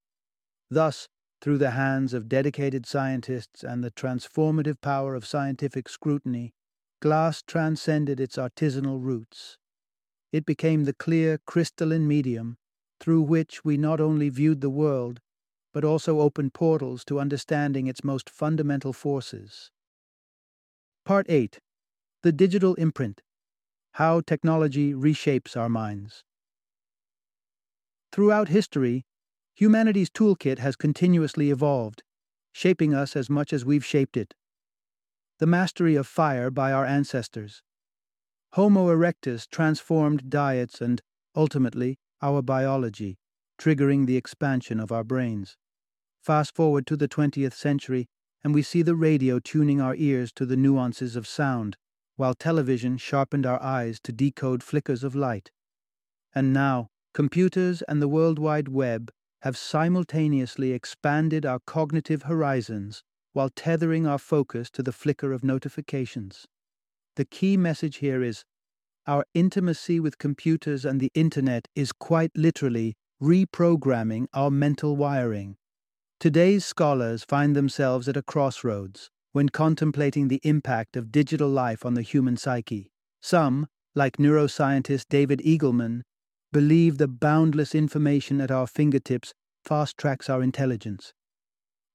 Thus, 0.71 1.09
through 1.41 1.59
the 1.59 1.73
hands 1.73 2.13
of 2.13 2.29
dedicated 2.29 2.87
scientists 2.87 3.65
and 3.65 3.83
the 3.83 3.91
transformative 3.91 4.81
power 4.81 5.15
of 5.15 5.27
scientific 5.27 5.89
scrutiny, 5.89 6.53
glass 7.01 7.43
transcended 7.43 8.21
its 8.21 8.37
artisanal 8.37 9.03
roots. 9.03 9.57
It 10.33 10.45
became 10.47 10.85
the 10.85 10.93
clear, 10.93 11.39
crystalline 11.47 12.07
medium 12.07 12.59
through 13.01 13.23
which 13.23 13.65
we 13.65 13.79
not 13.79 14.01
only 14.01 14.29
viewed 14.29 14.61
the 14.61 14.71
world, 14.71 15.21
but 15.73 15.85
also 15.85 16.21
opened 16.21 16.53
portals 16.53 17.05
to 17.07 17.19
understanding 17.19 17.87
its 17.87 18.05
most 18.05 18.29
fundamental 18.29 18.93
forces. 18.93 19.71
Part 21.07 21.27
8 21.29 21.59
The 22.23 22.33
Digital 22.33 22.75
Imprint 22.75 23.23
How 23.93 24.21
Technology 24.21 24.93
Reshapes 24.93 25.57
Our 25.57 25.71
Minds. 25.71 26.25
Throughout 28.13 28.49
history, 28.49 29.05
humanity's 29.55 30.11
toolkit 30.11 30.59
has 30.59 30.77
continuously 30.77 31.51
evolved, 31.51 32.03
shaping 32.53 32.95
us 32.95 33.17
as 33.17 33.31
much 33.31 33.53
as 33.53 33.65
we've 33.65 33.85
shaped 33.85 34.17
it. 34.17 34.35
The 35.39 35.47
mastery 35.47 35.95
of 35.95 36.07
fire 36.07 36.51
by 36.51 36.73
our 36.73 36.85
ancestors, 36.85 37.63
Homo 38.55 38.89
erectus 38.89 39.49
transformed 39.49 40.29
diets 40.29 40.81
and, 40.81 41.01
ultimately, 41.37 41.99
our 42.21 42.43
biology, 42.43 43.17
triggering 43.59 44.07
the 44.07 44.17
expansion 44.17 44.81
of 44.81 44.91
our 44.91 45.05
brains. 45.05 45.57
Fast 46.21 46.57
forward 46.57 46.85
to 46.89 46.97
the 46.97 47.07
20th 47.07 47.53
century, 47.53 48.09
and 48.43 48.53
we 48.53 48.63
see 48.63 48.83
the 48.83 48.97
radio 48.97 49.39
tuning 49.39 49.81
our 49.81 49.95
ears 49.95 50.33
to 50.33 50.45
the 50.45 50.57
nuances 50.57 51.15
of 51.15 51.29
sound, 51.29 51.77
while 52.17 52.35
television 52.35 52.97
sharpened 52.99 53.47
our 53.47 53.63
eyes 53.63 54.01
to 54.01 54.13
decode 54.13 54.65
flickers 54.65 55.05
of 55.05 55.15
light. 55.15 55.53
And 56.35 56.53
now, 56.53 56.89
computers 57.15 57.83
and 57.83 58.03
the 58.03 58.09
World 58.09 58.39
Wide 58.39 58.69
Web 58.69 59.13
have 59.43 59.57
simultaneously 59.57 60.73
expanded 60.73 61.47
our 61.47 61.61
cognitive 61.67 62.25
horizons 62.25 63.03
while 63.33 63.49
tethering 63.49 64.07
our 64.07 64.19
focus 64.19 64.71
to 64.71 64.83
the 64.83 64.93
flicker 64.93 65.33
of 65.33 65.45
notifications. 65.45 66.47
The 67.17 67.25
key 67.25 67.57
message 67.57 67.97
here 67.97 68.23
is 68.23 68.45
our 69.07 69.25
intimacy 69.35 69.99
with 69.99 70.19
computers 70.19 70.85
and 70.85 71.01
the 71.01 71.11
internet 71.15 71.69
is 71.75 71.93
quite 71.93 72.31
literally 72.37 72.95
reprogramming 73.23 74.27
our 74.33 74.51
mental 74.51 74.97
wiring. 74.97 75.57
Today's 76.19 76.65
scholars 76.65 77.25
find 77.25 77.57
themselves 77.57 78.09
at 78.09 78.17
a 78.17 78.23
crossroads 78.23 79.11
when 79.33 79.49
contemplating 79.49 80.29
the 80.29 80.41
impact 80.43 80.97
of 80.97 81.13
digital 81.13 81.49
life 81.49 81.87
on 81.87 81.95
the 81.95 82.03
human 82.03 82.37
psyche. 82.37 82.91
Some, 83.23 83.69
like 83.95 84.17
neuroscientist 84.17 85.05
David 85.09 85.41
Eagleman, 85.41 86.03
believe 86.53 86.99
the 86.99 87.09
boundless 87.09 87.75
information 87.75 88.41
at 88.41 88.51
our 88.51 88.67
fingertips 88.67 89.33
fast 89.65 89.97
tracks 89.97 90.29
our 90.29 90.43
intelligence. 90.43 91.13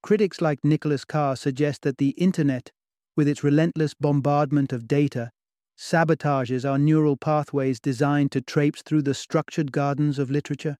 Critics 0.01 0.39
like 0.39 0.63
Nicholas 0.63 1.03
Carr 1.03 1.35
suggest 1.35 1.81
that 1.81 1.97
the 1.97 2.11
Internet, 2.11 2.71
with 3.17 3.27
its 3.27 3.43
relentless 3.43 3.93
bombardment 3.93 4.71
of 4.71 4.87
data, 4.87 5.31
sabotages 5.77 6.63
our 6.69 6.77
neural 6.77 7.17
pathways 7.17 7.79
designed 7.79 8.31
to 8.31 8.41
traipse 8.41 8.81
through 8.81 9.01
the 9.01 9.13
structured 9.13 9.71
gardens 9.71 10.19
of 10.19 10.31
literature. 10.31 10.77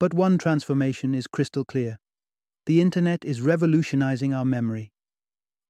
But 0.00 0.14
one 0.14 0.36
transformation 0.38 1.14
is 1.14 1.26
crystal 1.26 1.64
clear 1.64 1.98
the 2.66 2.80
Internet 2.80 3.24
is 3.24 3.40
revolutionizing 3.40 4.32
our 4.32 4.44
memory. 4.44 4.92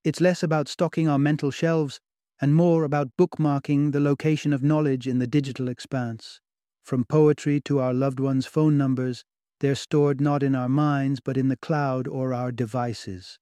It's 0.04 0.20
less 0.20 0.42
about 0.42 0.68
stocking 0.68 1.08
our 1.08 1.18
mental 1.18 1.50
shelves 1.50 2.00
and 2.40 2.54
more 2.54 2.84
about 2.84 3.16
bookmarking 3.18 3.92
the 3.92 4.00
location 4.00 4.52
of 4.52 4.62
knowledge 4.62 5.06
in 5.06 5.18
the 5.18 5.26
digital 5.26 5.68
expanse. 5.68 6.40
From 6.82 7.04
poetry 7.04 7.60
to 7.62 7.78
our 7.78 7.94
loved 7.94 8.20
ones' 8.20 8.46
phone 8.46 8.76
numbers, 8.76 9.24
they're 9.60 9.74
stored 9.74 10.20
not 10.20 10.42
in 10.42 10.54
our 10.54 10.68
minds 10.68 11.20
but 11.20 11.36
in 11.36 11.48
the 11.48 11.56
cloud 11.56 12.08
or 12.08 12.34
our 12.34 12.50
devices. 12.50 13.38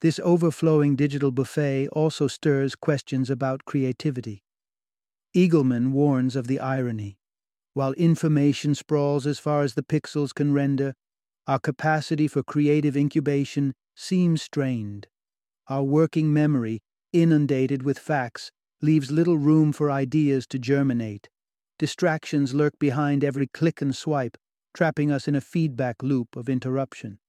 This 0.00 0.20
overflowing 0.22 0.96
digital 0.96 1.30
buffet 1.30 1.88
also 1.88 2.26
stirs 2.28 2.74
questions 2.74 3.28
about 3.28 3.64
creativity. 3.64 4.42
Eagleman 5.36 5.90
warns 5.90 6.36
of 6.36 6.46
the 6.46 6.58
irony. 6.58 7.18
While 7.74 7.92
information 7.94 8.74
sprawls 8.74 9.26
as 9.26 9.38
far 9.38 9.62
as 9.62 9.74
the 9.74 9.82
pixels 9.82 10.34
can 10.34 10.52
render, 10.52 10.94
our 11.46 11.58
capacity 11.58 12.28
for 12.28 12.42
creative 12.42 12.96
incubation 12.96 13.74
seems 13.94 14.40
strained. 14.42 15.08
Our 15.68 15.82
working 15.82 16.32
memory, 16.32 16.80
inundated 17.12 17.82
with 17.82 17.98
facts, 17.98 18.50
leaves 18.80 19.10
little 19.10 19.36
room 19.36 19.72
for 19.72 19.90
ideas 19.90 20.46
to 20.48 20.58
germinate. 20.58 21.28
Distractions 21.80 22.52
lurk 22.52 22.78
behind 22.78 23.24
every 23.24 23.46
click 23.46 23.80
and 23.80 23.96
swipe, 23.96 24.36
trapping 24.74 25.10
us 25.10 25.26
in 25.26 25.34
a 25.34 25.40
feedback 25.40 26.02
loop 26.02 26.36
of 26.36 26.46
interruption. 26.46 27.20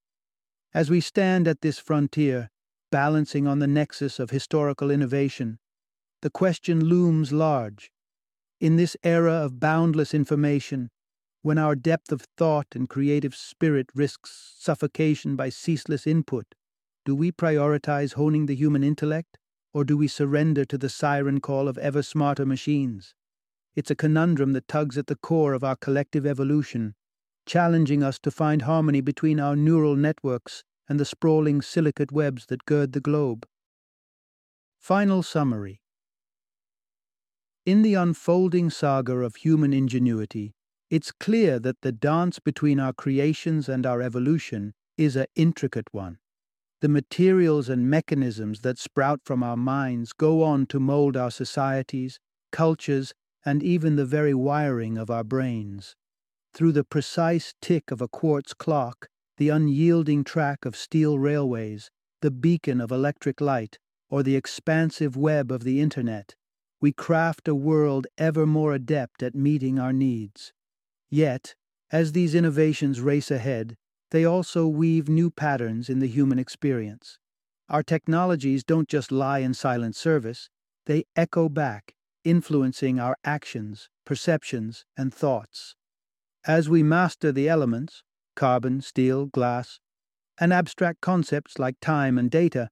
As 0.74 0.90
we 0.90 1.00
stand 1.00 1.48
at 1.48 1.62
this 1.62 1.80
frontier, 1.80 2.50
balancing 2.92 3.48
on 3.48 3.60
the 3.60 3.68
nexus 3.68 4.20
of 4.20 4.30
historical 4.30 4.92
innovation, 4.92 5.58
the 6.22 6.30
question 6.30 6.84
looms 6.84 7.32
large. 7.32 7.94
In 8.60 8.76
this 8.76 8.98
era 9.04 9.36
of 9.36 9.62
boundless 9.62 10.14
information, 10.14 10.90
when 11.44 11.58
our 11.58 11.74
depth 11.74 12.12
of 12.12 12.28
thought 12.36 12.68
and 12.76 12.90
creative 12.90 13.34
spirit 13.34 13.88
risks 13.96 14.54
suffocation 14.60 15.38
by 15.38 15.48
ceaseless 15.48 16.06
input, 16.06 16.56
do 17.06 17.16
we 17.16 17.32
prioritize 17.32 18.16
honing 18.16 18.48
the 18.48 18.56
human 18.56 18.84
intellect, 18.84 19.38
or 19.74 19.86
do 19.86 19.96
we 19.96 20.10
surrender 20.10 20.66
to 20.66 20.78
the 20.78 20.90
siren 20.90 21.40
call 21.40 21.70
of 21.70 21.78
ever 21.78 22.04
smarter 22.04 22.46
machines? 22.46 23.16
It's 23.76 23.92
a 23.92 23.96
conundrum 23.96 24.54
that 24.54 24.68
tugs 24.68 24.98
at 24.98 25.08
the 25.08 25.16
core 25.16 25.54
of 25.54 25.64
our 25.64 25.76
collective 25.76 26.26
evolution, 26.26 26.94
challenging 27.46 28.04
us 28.04 28.20
to 28.20 28.32
find 28.32 28.64
harmony 28.64 29.02
between 29.02 29.40
our 29.40 29.56
neural 29.56 29.96
networks 29.96 30.64
and 30.90 31.00
the 31.00 31.06
sprawling 31.06 31.62
silicate 31.62 32.12
webs 32.12 32.48
that 32.48 32.66
gird 32.66 32.92
the 32.92 33.00
globe. 33.00 33.48
Final 34.78 35.24
summary 35.24 35.82
In 37.66 37.82
the 37.82 37.94
unfolding 37.94 38.70
saga 38.70 39.18
of 39.18 39.38
human 39.38 39.74
ingenuity, 39.74 40.54
it's 40.90 41.14
clear 41.14 41.58
that 41.60 41.80
the 41.82 41.94
dance 41.94 42.40
between 42.40 42.78
our 42.78 42.92
creations 42.92 43.70
and 43.70 43.86
our 43.86 44.02
evolution 44.02 44.74
is 44.98 45.16
an 45.16 45.28
intricate 45.36 45.88
one. 45.94 46.18
The 46.82 46.90
materials 46.90 47.70
and 47.70 47.90
mechanisms 47.90 48.62
that 48.62 48.78
sprout 48.78 49.22
from 49.24 49.44
our 49.44 49.56
minds 49.56 50.12
go 50.12 50.44
on 50.44 50.66
to 50.66 50.80
mold 50.80 51.16
our 51.16 51.32
societies, 51.32 52.20
cultures, 52.52 53.14
and 53.46 53.64
even 53.64 53.96
the 53.96 54.06
very 54.06 54.34
wiring 54.34 54.98
of 54.98 55.10
our 55.10 55.24
brains. 55.24 55.96
Through 56.54 56.74
the 56.74 56.84
precise 56.84 57.54
tick 57.62 57.92
of 57.92 58.02
a 58.02 58.08
quartz 58.08 58.54
clock, 58.54 59.08
the 59.38 59.50
unyielding 59.50 60.24
track 60.24 60.66
of 60.66 60.76
steel 60.76 61.18
railways, 61.18 61.90
the 62.22 62.32
beacon 62.32 62.80
of 62.80 62.92
electric 62.92 63.42
light, 63.42 63.80
or 64.10 64.22
the 64.22 64.36
expansive 64.36 65.16
web 65.16 65.52
of 65.52 65.64
the 65.64 65.80
Internet, 65.80 66.36
we 66.82 66.92
craft 66.92 67.48
a 67.48 67.56
world 67.56 68.08
ever 68.18 68.46
more 68.46 68.74
adept 68.74 69.24
at 69.24 69.34
meeting 69.36 69.80
our 69.80 69.94
needs. 69.94 70.52
Yet, 71.10 71.56
as 71.92 72.12
these 72.12 72.36
innovations 72.36 73.02
race 73.02 73.32
ahead, 73.32 73.78
they 74.12 74.26
also 74.26 74.68
weave 74.68 75.08
new 75.08 75.32
patterns 75.32 75.90
in 75.90 76.00
the 76.00 76.08
human 76.08 76.40
experience. 76.40 77.18
Our 77.70 77.84
technologies 77.84 78.64
don't 78.64 78.90
just 78.90 79.12
lie 79.12 79.40
in 79.40 79.54
silent 79.54 79.96
service, 79.96 80.50
they 80.86 81.06
echo 81.16 81.48
back, 81.48 81.96
influencing 82.24 83.00
our 83.00 83.18
actions, 83.24 83.90
perceptions, 84.06 84.86
and 84.98 85.14
thoughts. 85.14 85.76
As 86.46 86.70
we 86.70 86.84
master 86.84 87.32
the 87.32 87.48
elements, 87.48 88.04
carbon, 88.36 88.82
steel, 88.82 89.28
glass, 89.28 89.80
and 90.40 90.52
abstract 90.52 91.02
concepts 91.02 91.60
like 91.60 91.76
time 91.82 92.18
and 92.18 92.32
data, 92.32 92.70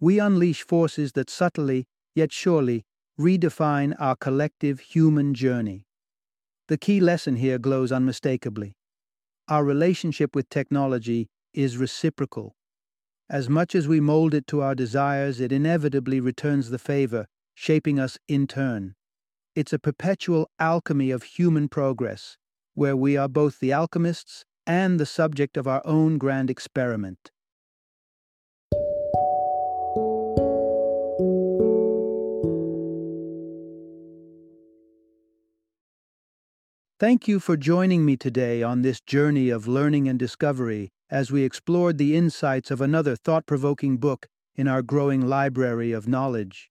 we 0.00 0.20
unleash 0.20 0.62
forces 0.62 1.12
that 1.12 1.28
subtly, 1.28 1.86
yet 2.14 2.32
surely, 2.32 2.84
redefine 3.18 3.94
our 3.98 4.14
collective 4.14 4.78
human 4.80 5.34
journey. 5.34 5.84
The 6.68 6.78
key 6.78 7.00
lesson 7.00 7.36
here 7.36 7.58
glows 7.58 7.90
unmistakably. 7.90 8.76
Our 9.48 9.64
relationship 9.64 10.36
with 10.36 10.48
technology 10.50 11.28
is 11.52 11.78
reciprocal. 11.78 12.54
As 13.30 13.48
much 13.48 13.74
as 13.74 13.88
we 13.88 14.00
mold 14.00 14.34
it 14.34 14.46
to 14.48 14.62
our 14.62 14.74
desires, 14.74 15.40
it 15.40 15.50
inevitably 15.50 16.20
returns 16.20 16.70
the 16.70 16.78
favor, 16.78 17.26
shaping 17.60 17.98
us 17.98 18.16
in 18.28 18.46
turn. 18.46 18.94
It's 19.56 19.72
a 19.72 19.80
perpetual 19.80 20.48
alchemy 20.60 21.10
of 21.10 21.24
human 21.24 21.68
progress, 21.68 22.38
where 22.74 22.96
we 22.96 23.16
are 23.16 23.26
both 23.28 23.58
the 23.58 23.72
alchemists 23.72 24.44
and 24.64 25.00
the 25.00 25.04
subject 25.04 25.56
of 25.56 25.66
our 25.66 25.82
own 25.84 26.18
grand 26.18 26.50
experiment. 26.50 27.32
Thank 37.00 37.26
you 37.26 37.40
for 37.40 37.56
joining 37.56 38.04
me 38.06 38.16
today 38.16 38.62
on 38.62 38.82
this 38.82 39.00
journey 39.00 39.50
of 39.50 39.66
learning 39.66 40.08
and 40.08 40.16
discovery 40.16 40.90
as 41.10 41.32
we 41.32 41.42
explored 41.42 41.98
the 41.98 42.14
insights 42.14 42.70
of 42.70 42.80
another 42.80 43.16
thought 43.16 43.46
provoking 43.46 43.96
book 43.96 44.28
in 44.54 44.68
our 44.68 44.82
growing 44.82 45.26
library 45.26 45.90
of 45.90 46.06
knowledge. 46.06 46.70